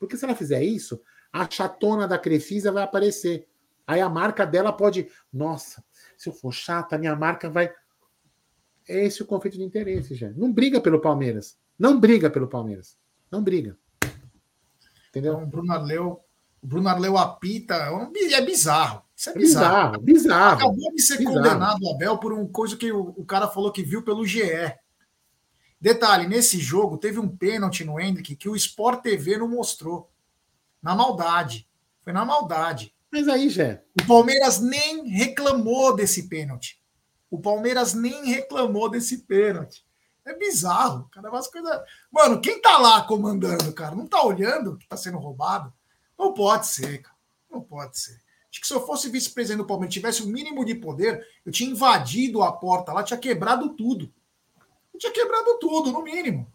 [0.00, 1.00] Porque se ela fizer isso,
[1.32, 3.46] a chatona da Crefisa vai aparecer.
[3.86, 5.08] Aí a marca dela pode.
[5.32, 5.84] Nossa,
[6.16, 7.72] se eu for chata, a minha marca vai.
[8.88, 10.38] É esse o conflito de interesse, gente.
[10.38, 11.58] Não briga pelo Palmeiras.
[11.78, 12.96] Não briga pelo Palmeiras.
[13.30, 13.76] Não briga.
[15.10, 15.34] Entendeu?
[15.34, 16.20] Então, Bruno Arleu,
[16.62, 17.74] o Bruno Arleu apita.
[17.74, 19.02] É bizarro.
[19.16, 20.00] Isso é bizarro.
[20.00, 20.00] Bizarro.
[20.00, 21.36] bizarro Acabou de ser bizarro.
[21.36, 24.42] condenado o Abel por uma coisa que o, o cara falou que viu pelo GE.
[25.80, 30.10] Detalhe, nesse jogo teve um pênalti no Hendrick que o Sport TV não mostrou.
[30.82, 31.68] Na maldade.
[32.02, 32.94] Foi na maldade.
[33.16, 33.48] Mas aí.
[33.98, 36.78] O Palmeiras nem reclamou desse pênalti.
[37.30, 39.86] O Palmeiras nem reclamou desse pênalti.
[40.22, 41.30] É bizarro, cara.
[41.30, 41.80] Umas coisas...
[42.12, 45.72] Mano, quem tá lá comandando, cara, não tá olhando que tá sendo roubado?
[46.18, 47.16] Não pode ser, cara.
[47.50, 48.20] Não pode ser.
[48.50, 51.70] Acho que se eu fosse vice-presidente do Palmeiras tivesse o mínimo de poder, eu tinha
[51.70, 54.12] invadido a porta lá, tinha quebrado tudo.
[54.92, 56.52] Eu tinha quebrado tudo, no mínimo.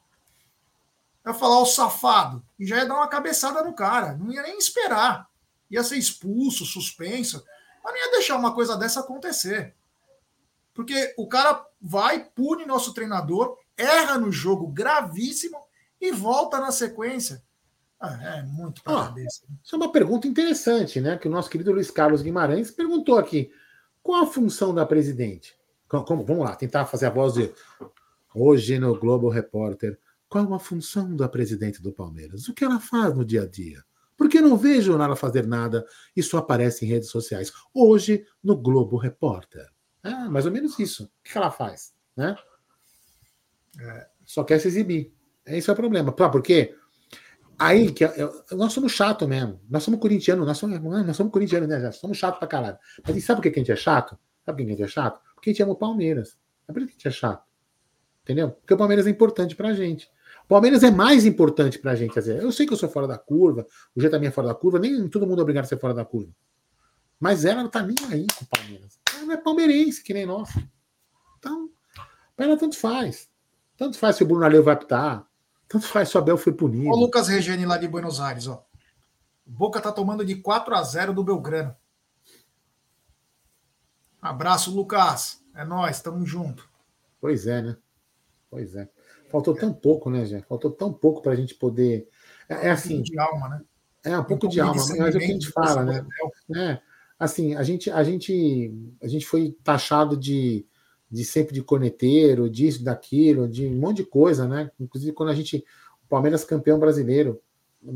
[1.26, 4.14] Ia falar o safado e já ia dar uma cabeçada no cara.
[4.14, 5.31] Não ia nem esperar.
[5.72, 7.44] Ia ser expulso, suspenso.
[7.84, 9.74] Mas não ia deixar uma coisa dessa acontecer.
[10.74, 15.58] Porque o cara vai, pune nosso treinador, erra no jogo gravíssimo
[16.00, 17.42] e volta na sequência.
[18.00, 19.44] Ah, é muito para ah, cabeça.
[19.64, 21.18] Isso é uma pergunta interessante, né?
[21.18, 23.52] Que o nosso querido Luiz Carlos Guimarães perguntou aqui.
[24.02, 25.56] Qual a função da presidente?
[25.88, 27.54] Como, vamos lá, tentar fazer a voz de
[28.34, 30.00] hoje no Globo Repórter.
[30.28, 32.48] Qual a função da presidente do Palmeiras?
[32.48, 33.84] O que ela faz no dia a dia?
[34.22, 35.84] Porque não vejo ela fazer nada
[36.16, 37.52] e só aparece em redes sociais.
[37.74, 39.68] Hoje, no Globo Repórter.
[40.04, 41.06] É mais ou menos isso.
[41.06, 41.96] O que ela faz?
[42.16, 42.36] Né?
[43.80, 44.08] É.
[44.24, 45.12] Só quer se exibir.
[45.44, 46.12] Esse é o problema.
[46.12, 46.76] Por quê?
[47.58, 48.06] Aí que
[48.52, 49.60] nós somos chato mesmo.
[49.68, 51.92] Nós somos corintianos, nós somos, nós somos corintianos, né?
[51.92, 52.78] Somos chato pra caralho.
[53.04, 54.20] Mas sabe por que a gente é chato?
[54.46, 55.20] Sabe por que a gente é chato?
[55.34, 56.38] Porque a gente ama o Palmeiras.
[56.68, 57.44] É por que a gente é chato.
[58.22, 58.52] Entendeu?
[58.52, 60.08] Porque o Palmeiras é importante pra gente.
[60.52, 62.14] Palmeiras é mais importante pra gente.
[62.14, 64.50] Quer dizer, eu sei que eu sou fora da curva, o G também é fora
[64.50, 66.30] da curva, nem todo mundo é obrigado a ser fora da curva.
[67.18, 69.00] Mas ela não tá nem aí com o Palmeiras.
[69.16, 70.50] Ela não é palmeirense, que nem nós.
[71.40, 71.70] Então,
[72.36, 73.30] pra ela tanto faz.
[73.78, 75.26] Tanto faz se o Bruno Aleu vai optar.
[75.70, 76.90] Tanto faz se o Abel foi punido.
[76.90, 78.66] O Lucas Regeni lá de Buenos Aires, ó.
[79.46, 81.74] Boca tá tomando de 4 a 0 do Belgrano.
[84.22, 85.42] Abraço, Lucas.
[85.56, 86.70] É nós, tamo junto.
[87.22, 87.78] Pois é, né?
[88.50, 88.90] Pois é.
[89.32, 90.42] Faltou tão pouco, né, Jé?
[90.42, 92.08] Faltou tão pouco para a gente poder.
[92.50, 93.00] É, é assim.
[93.00, 93.62] Um de alma, né?
[94.04, 96.06] É um pouco de alma, mas é o que a gente fala, né?
[96.56, 96.80] É,
[97.20, 100.66] assim, a gente, a gente, a gente foi taxado de,
[101.10, 104.72] de sempre de corneteiro, disso, daquilo, de um monte de coisa, né?
[104.80, 105.64] Inclusive quando a gente,
[106.04, 107.40] o Palmeiras campeão brasileiro,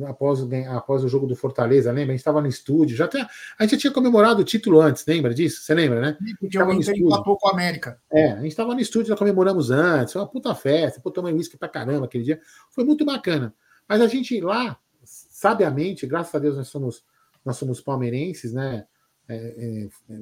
[0.08, 2.14] após o, após o jogo do Fortaleza, lembra?
[2.14, 5.06] A gente estava no estúdio, já até, a gente já tinha comemorado o título antes,
[5.06, 5.62] lembra disso?
[5.62, 6.18] Você lembra, né?
[6.40, 8.00] Porque o Inter empatou com a América.
[8.12, 11.34] É, a gente estava no estúdio, já comemoramos antes, foi uma puta festa, pô, tomei
[11.34, 12.40] uísque pra caramba aquele dia,
[12.72, 13.54] foi muito bacana.
[13.88, 17.04] Mas a gente lá, sabiamente, graças a Deus nós somos,
[17.44, 18.86] nós somos palmeirenses, né?
[19.28, 20.22] É, é, é,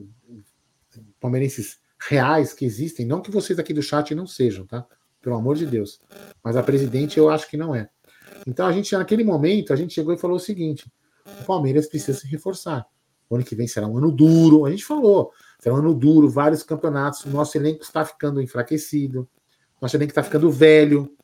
[1.19, 4.85] palmeirenses reais que existem, não que vocês aqui do chat não sejam, tá?
[5.21, 6.01] Pelo amor de Deus.
[6.43, 7.89] Mas a presidente eu acho que não é.
[8.45, 10.91] Então a gente, naquele momento, a gente chegou e falou o seguinte:
[11.41, 12.85] o Palmeiras precisa se reforçar.
[13.29, 14.65] O ano que vem será um ano duro.
[14.65, 17.23] A gente falou, será um ano duro, vários campeonatos.
[17.25, 19.27] O nosso elenco está ficando enfraquecido,
[19.81, 21.15] nosso elenco está ficando velho.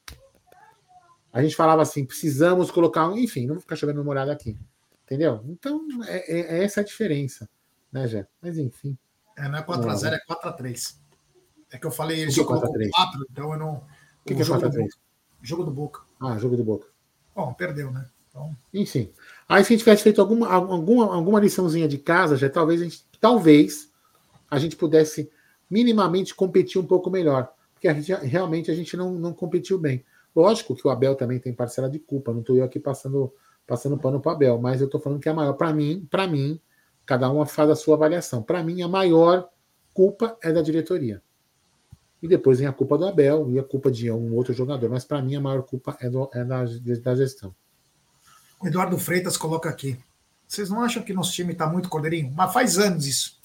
[1.32, 3.12] A gente falava assim: precisamos colocar.
[3.18, 4.58] Enfim, não vou ficar chovendo memorado aqui.
[5.04, 5.44] Entendeu?
[5.48, 7.50] Então, é, é, é, essa a diferença,
[7.92, 8.28] né, Jé?
[8.42, 8.98] Mas enfim.
[9.38, 10.98] É, não é 4x0, é 4x3.
[11.72, 13.76] É que eu falei, ele só colocou 4, então eu não.
[13.76, 13.84] O
[14.26, 14.88] que, que é 4x3?
[15.42, 16.02] Jogo do Boca.
[16.22, 16.88] Ah, jogo do Boca.
[17.40, 18.06] Bom, perdeu, né?
[18.28, 18.54] Então...
[18.74, 19.14] Enfim.
[19.48, 22.84] Aí se a gente tivesse feito alguma, alguma, alguma liçãozinha de casa, já talvez a
[22.84, 23.90] gente, talvez
[24.52, 25.32] a gente pudesse
[25.70, 27.50] minimamente competir um pouco melhor.
[27.74, 30.04] Porque a gente, realmente a gente não, não competiu bem.
[30.36, 33.34] Lógico que o Abel também tem parcela de culpa, não estou eu aqui passando,
[33.66, 35.54] passando pano para o Abel, mas eu estou falando que é a maior.
[35.54, 36.60] Para mim, para mim,
[37.06, 38.44] cada uma faz a sua avaliação.
[38.44, 39.48] Para mim, a maior
[39.94, 41.24] culpa é da diretoria.
[42.22, 44.90] E depois vem a culpa do Abel e a culpa de um outro jogador.
[44.90, 47.56] Mas para mim a maior culpa é, do, é da, da gestão.
[48.60, 49.98] O Eduardo Freitas coloca aqui.
[50.46, 52.34] Vocês não acham que nosso time está muito cordeirinho?
[52.36, 53.40] Mas faz anos isso.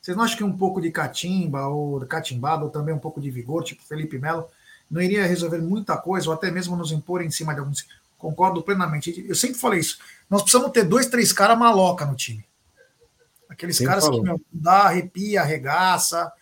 [0.00, 3.30] Vocês não acham que um pouco de catimba, ou catimbado, ou também um pouco de
[3.30, 4.46] vigor, tipo Felipe Melo,
[4.90, 7.86] não iria resolver muita coisa, ou até mesmo nos impor em cima de alguns.
[8.18, 9.24] Concordo plenamente.
[9.28, 9.98] Eu sempre falei isso.
[10.28, 12.44] Nós precisamos ter dois, três caras maloca no time.
[13.48, 14.20] Aqueles Quem caras falou?
[14.20, 16.32] que meu, dá, arrepia, arregaça,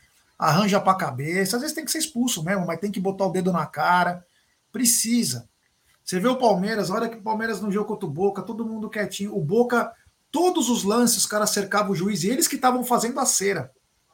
[0.46, 1.56] arranja pra cabeça.
[1.56, 4.24] Às vezes tem que ser expulso mesmo, mas tem que botar o dedo na cara.
[4.70, 5.48] Precisa.
[6.04, 8.66] Você vê o Palmeiras, a hora que o Palmeiras no jogo contra o Boca, todo
[8.66, 9.36] mundo quietinho.
[9.36, 9.92] O Boca
[10.32, 13.70] Todos os lances, os caras cercavam o juiz e eles que estavam fazendo a cera.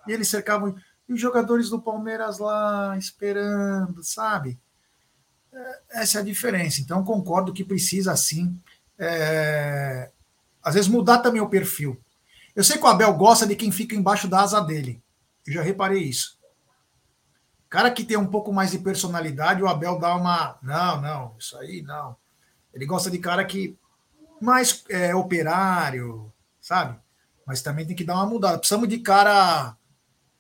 [0.06, 0.74] E eles cercavam.
[1.08, 4.58] E os jogadores do Palmeiras lá esperando, sabe?
[5.52, 6.80] É, essa é a diferença.
[6.80, 8.60] Então, concordo que precisa, sim,
[8.98, 10.10] é...
[10.60, 11.96] às vezes mudar também o perfil.
[12.54, 15.00] Eu sei que o Abel gosta de quem fica embaixo da asa dele.
[15.48, 16.38] Eu já reparei isso.
[17.70, 20.58] Cara que tem um pouco mais de personalidade, o Abel dá uma.
[20.62, 22.14] Não, não, isso aí não.
[22.72, 23.78] Ele gosta de cara que
[24.40, 26.30] mais é, operário,
[26.60, 26.98] sabe?
[27.46, 28.58] Mas também tem que dar uma mudada.
[28.58, 29.74] Precisamos de cara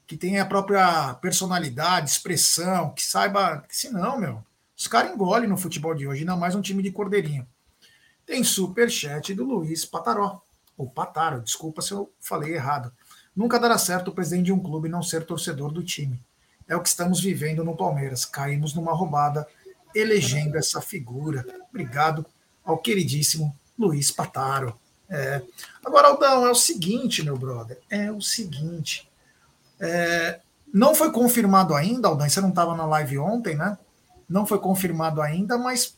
[0.06, 3.64] que tenha a própria personalidade, expressão, que saiba.
[3.70, 4.44] Se não, meu,
[4.76, 7.48] os caras engolem no futebol de hoje, ainda mais um time de cordeirinho.
[8.26, 10.42] Tem superchat do Luiz Pataró.
[10.76, 12.92] Ou Pataro, desculpa se eu falei errado.
[13.34, 16.20] Nunca dará certo o presidente de um clube não ser torcedor do time.
[16.66, 18.24] É o que estamos vivendo no Palmeiras.
[18.24, 19.46] Caímos numa roubada,
[19.94, 21.44] elegendo essa figura.
[21.70, 22.26] Obrigado
[22.64, 24.78] ao queridíssimo Luiz Pataro.
[25.08, 25.42] É.
[25.84, 29.08] Agora, Aldão, é o seguinte, meu brother, é o seguinte.
[29.80, 30.40] É,
[30.72, 33.78] não foi confirmado ainda, Aldão, você não estava na live ontem, né?
[34.28, 35.96] Não foi confirmado ainda, mas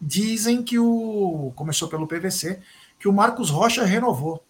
[0.00, 1.52] dizem que o.
[1.56, 2.60] Começou pelo PVC,
[2.98, 4.44] que o Marcos Rocha renovou.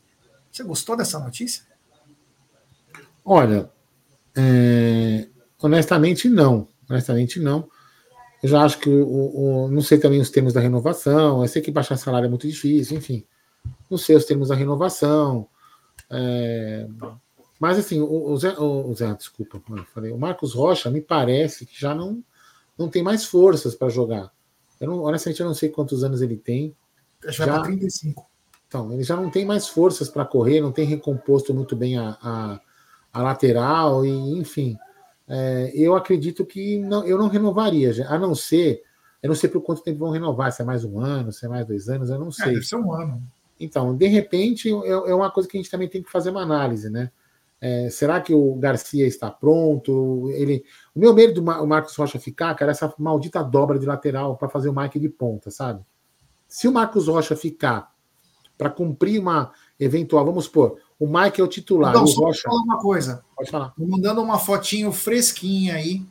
[0.58, 1.62] Você gostou dessa notícia?
[3.24, 3.70] Olha,
[4.36, 5.28] é,
[5.62, 6.66] honestamente não.
[6.90, 7.70] Honestamente não.
[8.42, 11.42] Eu já acho que o, o, não sei também os termos da renovação.
[11.42, 13.24] Eu sei que baixar salário é muito difícil, enfim.
[13.88, 15.46] Não sei os termos da renovação.
[16.10, 16.88] É,
[17.60, 21.66] mas assim, o, o, Zé, o Zé, desculpa, eu falei, o Marcos Rocha me parece
[21.66, 22.20] que já não,
[22.76, 24.32] não tem mais forças para jogar.
[24.80, 26.74] Eu não, honestamente, eu não sei quantos anos ele tem.
[27.24, 28.28] Acho já vai 35.
[28.68, 32.16] Então, ele já não tem mais forças para correr, não tem recomposto muito bem a,
[32.22, 32.60] a,
[33.12, 34.78] a lateral, e enfim
[35.28, 38.82] é, eu acredito que não, eu não renovaria, a não ser,
[39.22, 41.48] eu não sei por quanto tempo vão renovar, se é mais um ano, se é
[41.48, 42.46] mais dois anos, eu não é, sei.
[42.46, 43.22] É, deve ser um ano.
[43.60, 46.88] Então, de repente, é, uma coisa que a gente também tem que fazer uma análise,
[46.88, 47.10] né?
[47.60, 50.30] É, será que o Garcia está pronto?
[50.30, 50.64] Ele,
[50.94, 54.36] o meu medo do Mar Marcos Rocha ficar, cara, é essa maldita dobra de lateral
[54.36, 55.82] para fazer o Mike de ponta, sabe?
[56.46, 57.92] Se o Marcos Rocha ficar
[58.58, 61.92] para cumprir uma eventual, vamos supor, o Mike é o titular.
[61.92, 62.42] Então, só Rocha...
[62.42, 63.24] falar uma coisa.
[63.36, 63.68] Pode falar.
[63.70, 66.04] Tô mandando uma fotinho fresquinha aí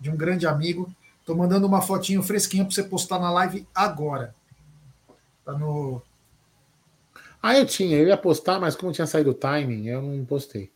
[0.00, 0.92] de um grande amigo.
[1.24, 4.34] Tô mandando uma fotinho fresquinha para você postar na live agora.
[5.44, 6.02] Tá no.
[7.40, 10.72] Ah, eu tinha, eu ia postar, mas como tinha saído o timing, eu não postei.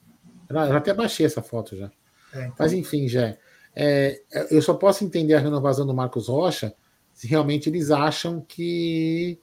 [0.49, 1.91] Eu até baixei essa foto já.
[2.33, 2.55] É, então...
[2.59, 3.37] Mas enfim, já.
[3.75, 6.75] É, eu só posso entender a renovação do Marcos Rocha
[7.13, 9.39] se realmente eles acham que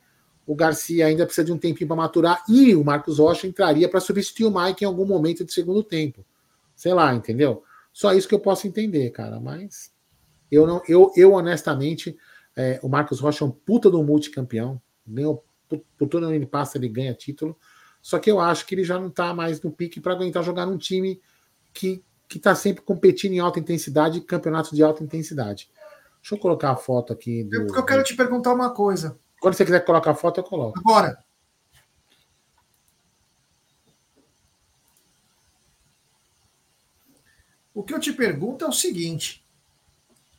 [0.48, 4.00] o Garcia ainda precisa de um tempinho para maturar e o Marcos Rocha entraria para
[4.00, 6.26] substituir o Mike em algum momento de segundo tempo.
[6.74, 7.64] Sei lá, entendeu?
[7.92, 9.42] Só isso que eu posso entender, cara.
[9.42, 9.92] Mas
[10.50, 12.18] eu não, eu, eu honestamente,
[12.56, 14.82] é, o Marcos Rocha é um puta do multicampeão.
[15.06, 15.44] Ganhou,
[15.98, 17.58] por todo ele passa, ele ganha título.
[18.02, 20.66] Só que eu acho que ele já não está mais no pique para aguentar jogar
[20.66, 21.20] num time
[21.74, 25.70] que que está sempre competindo em alta intensidade, campeonatos de alta intensidade.
[26.22, 27.46] Deixa eu colocar a foto aqui.
[27.46, 29.18] Do, eu, eu quero te perguntar uma coisa.
[29.48, 30.78] Quando você quiser colocar a foto, eu coloco.
[30.78, 31.24] Agora.
[37.74, 39.48] O que eu te pergunto é o seguinte: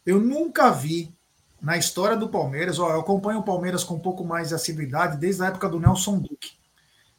[0.05, 1.11] eu nunca vi
[1.59, 5.17] na história do Palmeiras, ó, eu acompanho o Palmeiras com um pouco mais de assiduidade
[5.17, 6.59] desde a época do Nelson Duque.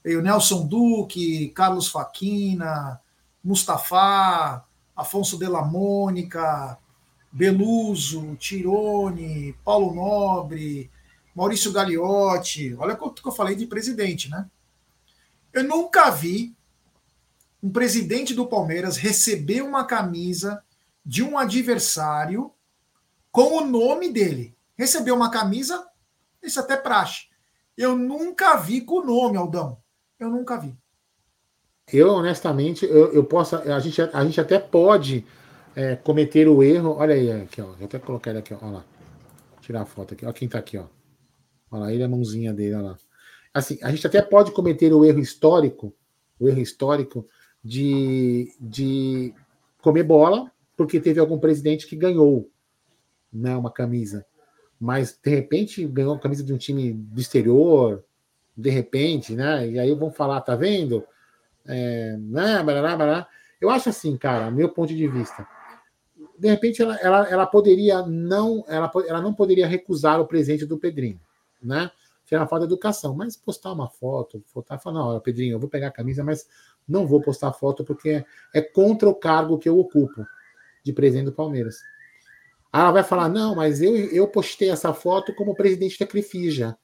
[0.05, 3.01] E o Nelson Duque, Carlos Faquina,
[3.43, 4.63] Mustafa,
[4.95, 6.77] Afonso de la Mônica,
[7.31, 10.91] Beluso, Tirone, Paulo Nobre,
[11.39, 14.45] Maurício Gagliotti, olha quanto que eu falei de presidente, né?
[15.53, 16.53] Eu nunca vi
[17.63, 20.61] um presidente do Palmeiras receber uma camisa
[21.05, 22.51] de um adversário
[23.31, 24.53] com o nome dele.
[24.77, 25.87] Recebeu uma camisa,
[26.43, 27.27] isso até praxe.
[27.77, 29.77] Eu nunca vi com o nome, Aldão.
[30.19, 30.77] Eu nunca vi.
[31.91, 33.55] Eu, honestamente, eu, eu posso.
[33.55, 35.25] A gente, a gente até pode
[35.73, 36.97] é, cometer o erro.
[36.97, 37.67] Olha aí, aqui, ó.
[37.67, 38.57] Vou até colocar ele aqui, ó.
[38.61, 38.85] Olha lá.
[39.61, 40.25] Tirar a foto aqui.
[40.25, 40.98] Olha quem tá aqui, ó.
[41.71, 42.97] Olha lá, ele a mãozinha dele, olha lá.
[43.53, 45.93] Assim, a gente até pode cometer o erro histórico,
[46.39, 47.27] o erro histórico
[47.63, 49.33] de, de
[49.81, 52.49] comer bola, porque teve algum presidente que ganhou
[53.31, 54.25] né, uma camisa.
[54.79, 58.03] Mas, de repente, ganhou a camisa de um time do exterior,
[58.55, 59.67] de repente, né?
[59.67, 61.03] E aí vão falar, tá vendo?
[61.69, 63.27] é, né, barará, barará.
[63.61, 65.47] Eu acho assim, cara, meu ponto de vista.
[66.37, 70.79] De repente, ela, ela, ela poderia não, ela, ela não poderia recusar o presente do
[70.79, 71.19] Pedrinho,
[71.61, 71.91] né?
[72.25, 75.87] Tirar falta de educação, mas postar uma foto, fotar, falar, não, Pedrinho, eu vou pegar
[75.87, 76.47] a camisa, mas
[76.87, 80.25] não vou postar foto porque é contra o cargo que eu ocupo
[80.83, 81.77] de presidente do Palmeiras.
[82.71, 86.77] Aí ela vai falar, não, mas eu, eu postei essa foto como presidente da Crefija.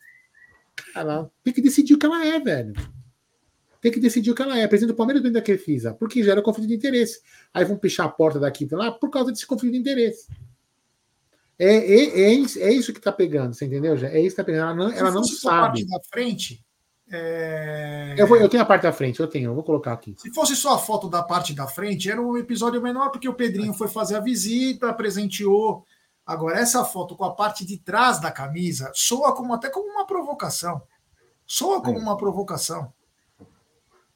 [0.96, 2.74] Ela tem que decidir o que ela é, velho
[3.86, 4.68] tem que decidir o que ela é.
[4.68, 7.22] Presidente do Palmeiras dentro da Crefisa, porque gera conflito de interesse.
[7.54, 10.28] Aí vão pichar a porta daqui e lá por causa desse conflito de interesse.
[11.58, 13.96] É, é, é, é isso que está pegando, você entendeu?
[13.96, 14.10] Já?
[14.10, 14.64] É isso que está pegando.
[14.64, 15.56] Ela não, ela não sabe.
[15.56, 16.66] A parte da frente.
[17.12, 18.16] É...
[18.18, 20.16] Eu, vou, eu tenho a parte da frente, eu tenho, eu vou colocar aqui.
[20.18, 23.34] Se fosse só a foto da parte da frente, era um episódio menor, porque o
[23.34, 25.86] Pedrinho foi fazer a visita, presenteou.
[26.26, 30.08] Agora, essa foto com a parte de trás da camisa soa como até como uma
[30.08, 30.82] provocação.
[31.46, 32.02] Soa como é.
[32.02, 32.92] uma provocação.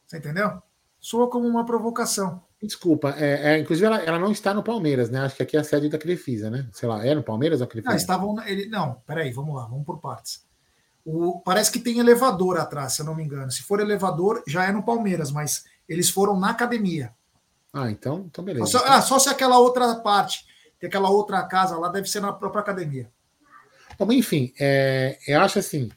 [0.08, 0.60] Você entendeu?
[1.00, 2.44] Soa como uma provocação.
[2.62, 5.22] Desculpa, é, é, inclusive ela, ela, não está no Palmeiras, né?
[5.22, 6.68] Acho que aqui é a sede da Crefisa, né?
[6.74, 7.89] Sei lá, é no Palmeiras ou Crefisa?
[7.89, 8.36] Não, estavam.
[8.45, 10.45] Ele, não, peraí, vamos lá, vamos por partes.
[11.05, 13.49] O, parece que tem elevador atrás, se eu não me engano.
[13.49, 17.14] Se for elevador, já é no Palmeiras, mas eles foram na academia.
[17.72, 18.66] Ah, então, então beleza.
[18.66, 20.45] Só, ah, só se aquela outra parte,
[20.80, 23.10] tem aquela outra casa lá, deve ser na própria academia.
[23.97, 25.89] Bom, enfim, é, eu acho assim: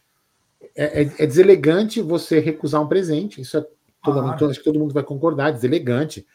[0.77, 3.67] é, é, é deselegante você recusar um presente, isso é
[4.03, 6.27] Todo ah, mundo, acho que todo mundo vai concordar, deselegante.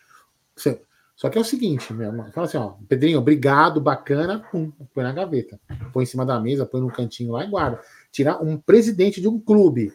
[1.16, 5.12] Só que é o seguinte, irmão, fala assim, ó, Pedrinho, obrigado, bacana, pum, põe na
[5.12, 5.60] gaveta,
[5.92, 7.82] põe em cima da mesa, põe no cantinho lá e guarda.
[8.12, 9.92] Tirar um presidente de um clube,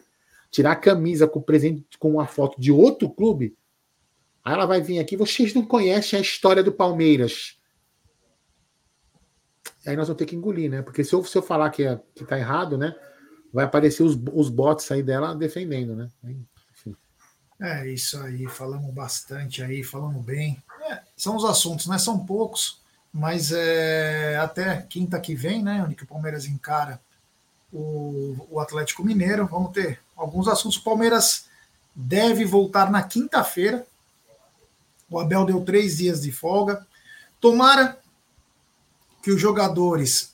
[0.51, 3.55] tirar a camisa com presente com uma foto de outro clube,
[4.43, 7.57] aí ela vai vir aqui, vocês não conhecem a história do Palmeiras.
[9.87, 10.81] Aí nós vamos ter que engolir, né?
[10.81, 12.93] Porque se eu, se eu falar que, é, que tá errado, né?
[13.51, 16.09] Vai aparecer os, os bots aí dela defendendo, né?
[17.63, 20.61] É isso aí, falamos bastante aí, falamos bem.
[20.81, 21.97] É, são os assuntos, né?
[21.97, 22.81] São poucos,
[23.13, 25.81] mas é, até quinta que vem, né?
[25.81, 26.99] Onde que o Palmeiras encara
[27.71, 29.47] o, o Atlético Mineiro.
[29.47, 30.77] Vamos ter alguns assuntos.
[30.77, 31.45] O Palmeiras
[31.95, 33.87] deve voltar na quinta-feira.
[35.09, 36.85] O Abel deu três dias de folga.
[37.39, 37.97] Tomara
[39.21, 40.33] que os jogadores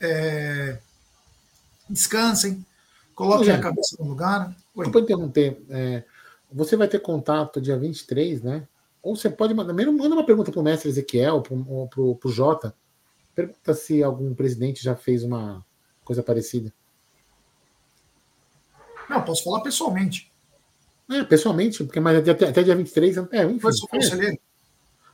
[0.00, 0.78] é,
[1.86, 2.64] descansem,
[3.14, 4.56] coloquem a cabeça no lugar.
[4.74, 4.86] Oi.
[4.86, 5.62] Eu interromper.
[5.68, 6.02] É,
[6.52, 8.66] você vai ter contato dia 23, né?
[9.02, 9.72] Ou você pode mandar.
[9.72, 12.74] Manda uma pergunta para o mestre Ezequiel, para o Jota.
[13.34, 15.64] Pergunta se algum presidente já fez uma
[16.04, 16.72] coisa parecida.
[19.08, 20.32] Não, posso falar pessoalmente.
[21.08, 23.16] É, pessoalmente, porque mas até, até dia 23.
[23.30, 24.38] É, enfim, Foi o conselheiro.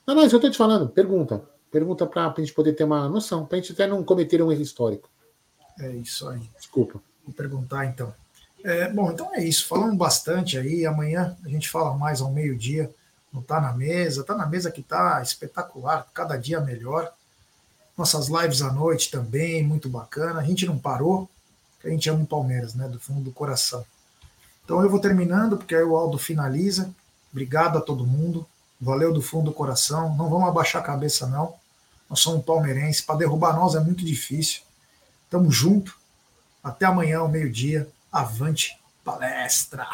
[0.06, 0.88] Não, não, isso eu estou te falando.
[0.88, 1.44] Pergunta.
[1.70, 4.52] Pergunta para a gente poder ter uma noção, para a gente até não cometer um
[4.52, 5.10] erro histórico.
[5.78, 6.50] É isso aí.
[6.56, 7.02] Desculpa.
[7.24, 8.14] Vou perguntar então.
[8.64, 9.66] É, bom, então é isso.
[9.66, 10.86] Falamos bastante aí.
[10.86, 12.90] Amanhã a gente fala mais ao meio-dia.
[13.32, 14.24] Não tá na mesa.
[14.24, 16.06] Tá na mesa que tá espetacular.
[16.14, 17.12] Cada dia melhor.
[17.96, 20.40] Nossas lives à noite também, muito bacana.
[20.40, 21.28] A gente não parou,
[21.84, 22.88] a gente ama o Palmeiras, né?
[22.88, 23.84] Do fundo do coração.
[24.64, 26.90] Então eu vou terminando, porque aí o Aldo finaliza.
[27.30, 28.46] Obrigado a todo mundo.
[28.80, 30.14] Valeu do fundo do coração.
[30.16, 31.54] Não vamos abaixar a cabeça, não.
[32.08, 33.00] Nós somos palmeirenses.
[33.00, 34.62] Para derrubar nós é muito difícil.
[35.30, 35.96] Tamo junto.
[36.62, 37.88] Até amanhã, ao meio-dia.
[38.12, 39.86] Avante palestra.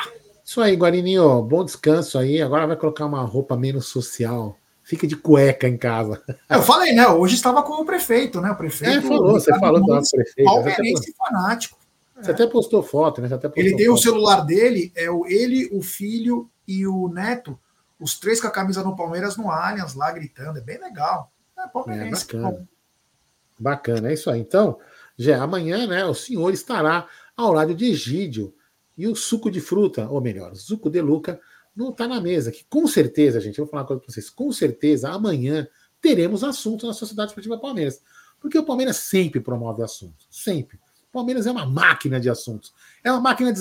[0.45, 1.43] Isso aí, Guarininho.
[1.43, 2.43] Bom descanso aí.
[2.43, 4.59] Agora vai colocar uma roupa menos social.
[4.83, 6.23] Fica de cueca em casa.
[6.49, 7.07] Eu falei, né?
[7.07, 8.51] Hoje estava com o prefeito, né?
[8.51, 8.99] O prefeito.
[8.99, 10.47] É, falou, você falou do nosso prefeito.
[10.47, 11.79] Palmeirense fanático.
[12.21, 12.35] Você é.
[12.35, 13.29] até postou foto, né?
[13.29, 13.99] Postou ele tem foto.
[13.99, 17.59] o celular dele, é o ele, o filho e o neto,
[18.01, 20.59] os três com a camisa no Palmeiras no Allianz lá gritando.
[20.59, 21.31] É bem legal.
[21.59, 22.25] É palmeirense.
[22.25, 22.69] É, bacana.
[23.59, 24.41] bacana, é isso aí.
[24.41, 24.79] Então,
[25.17, 26.05] já amanhã, né?
[26.05, 27.07] O senhor estará
[27.39, 28.53] ao lado de Egídio.
[28.97, 31.41] E o suco de fruta, ou melhor, suco de Luca,
[31.75, 32.51] não está na mesa.
[32.51, 35.69] Que com certeza, gente, eu vou falar uma coisa para vocês, com certeza amanhã
[36.01, 38.03] teremos assuntos na Sociedade Esportiva Palmeiras.
[38.41, 40.27] Porque o Palmeiras sempre promove assuntos.
[40.31, 40.79] Sempre.
[41.09, 42.75] O Palmeiras é uma máquina de assuntos.
[43.05, 43.53] É uma máquina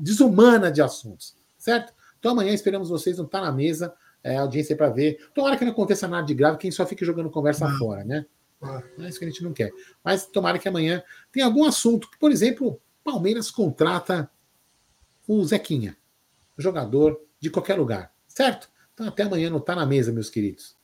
[0.00, 1.36] desumana de assuntos.
[1.58, 1.92] Certo?
[2.18, 5.28] Então amanhã esperamos vocês, não está na mesa, é, audiência para ver.
[5.34, 8.24] Tomara que não aconteça nada de grave, quem só fique jogando conversa fora, né?
[8.96, 9.70] Não é isso que a gente não quer.
[10.02, 12.08] Mas tomara que amanhã tenha algum assunto.
[12.18, 14.28] Por exemplo, Palmeiras contrata
[15.28, 15.96] o Zequinha,
[16.58, 18.68] jogador de qualquer lugar, certo?
[18.92, 20.74] Então até amanhã não está na mesa, meus queridos.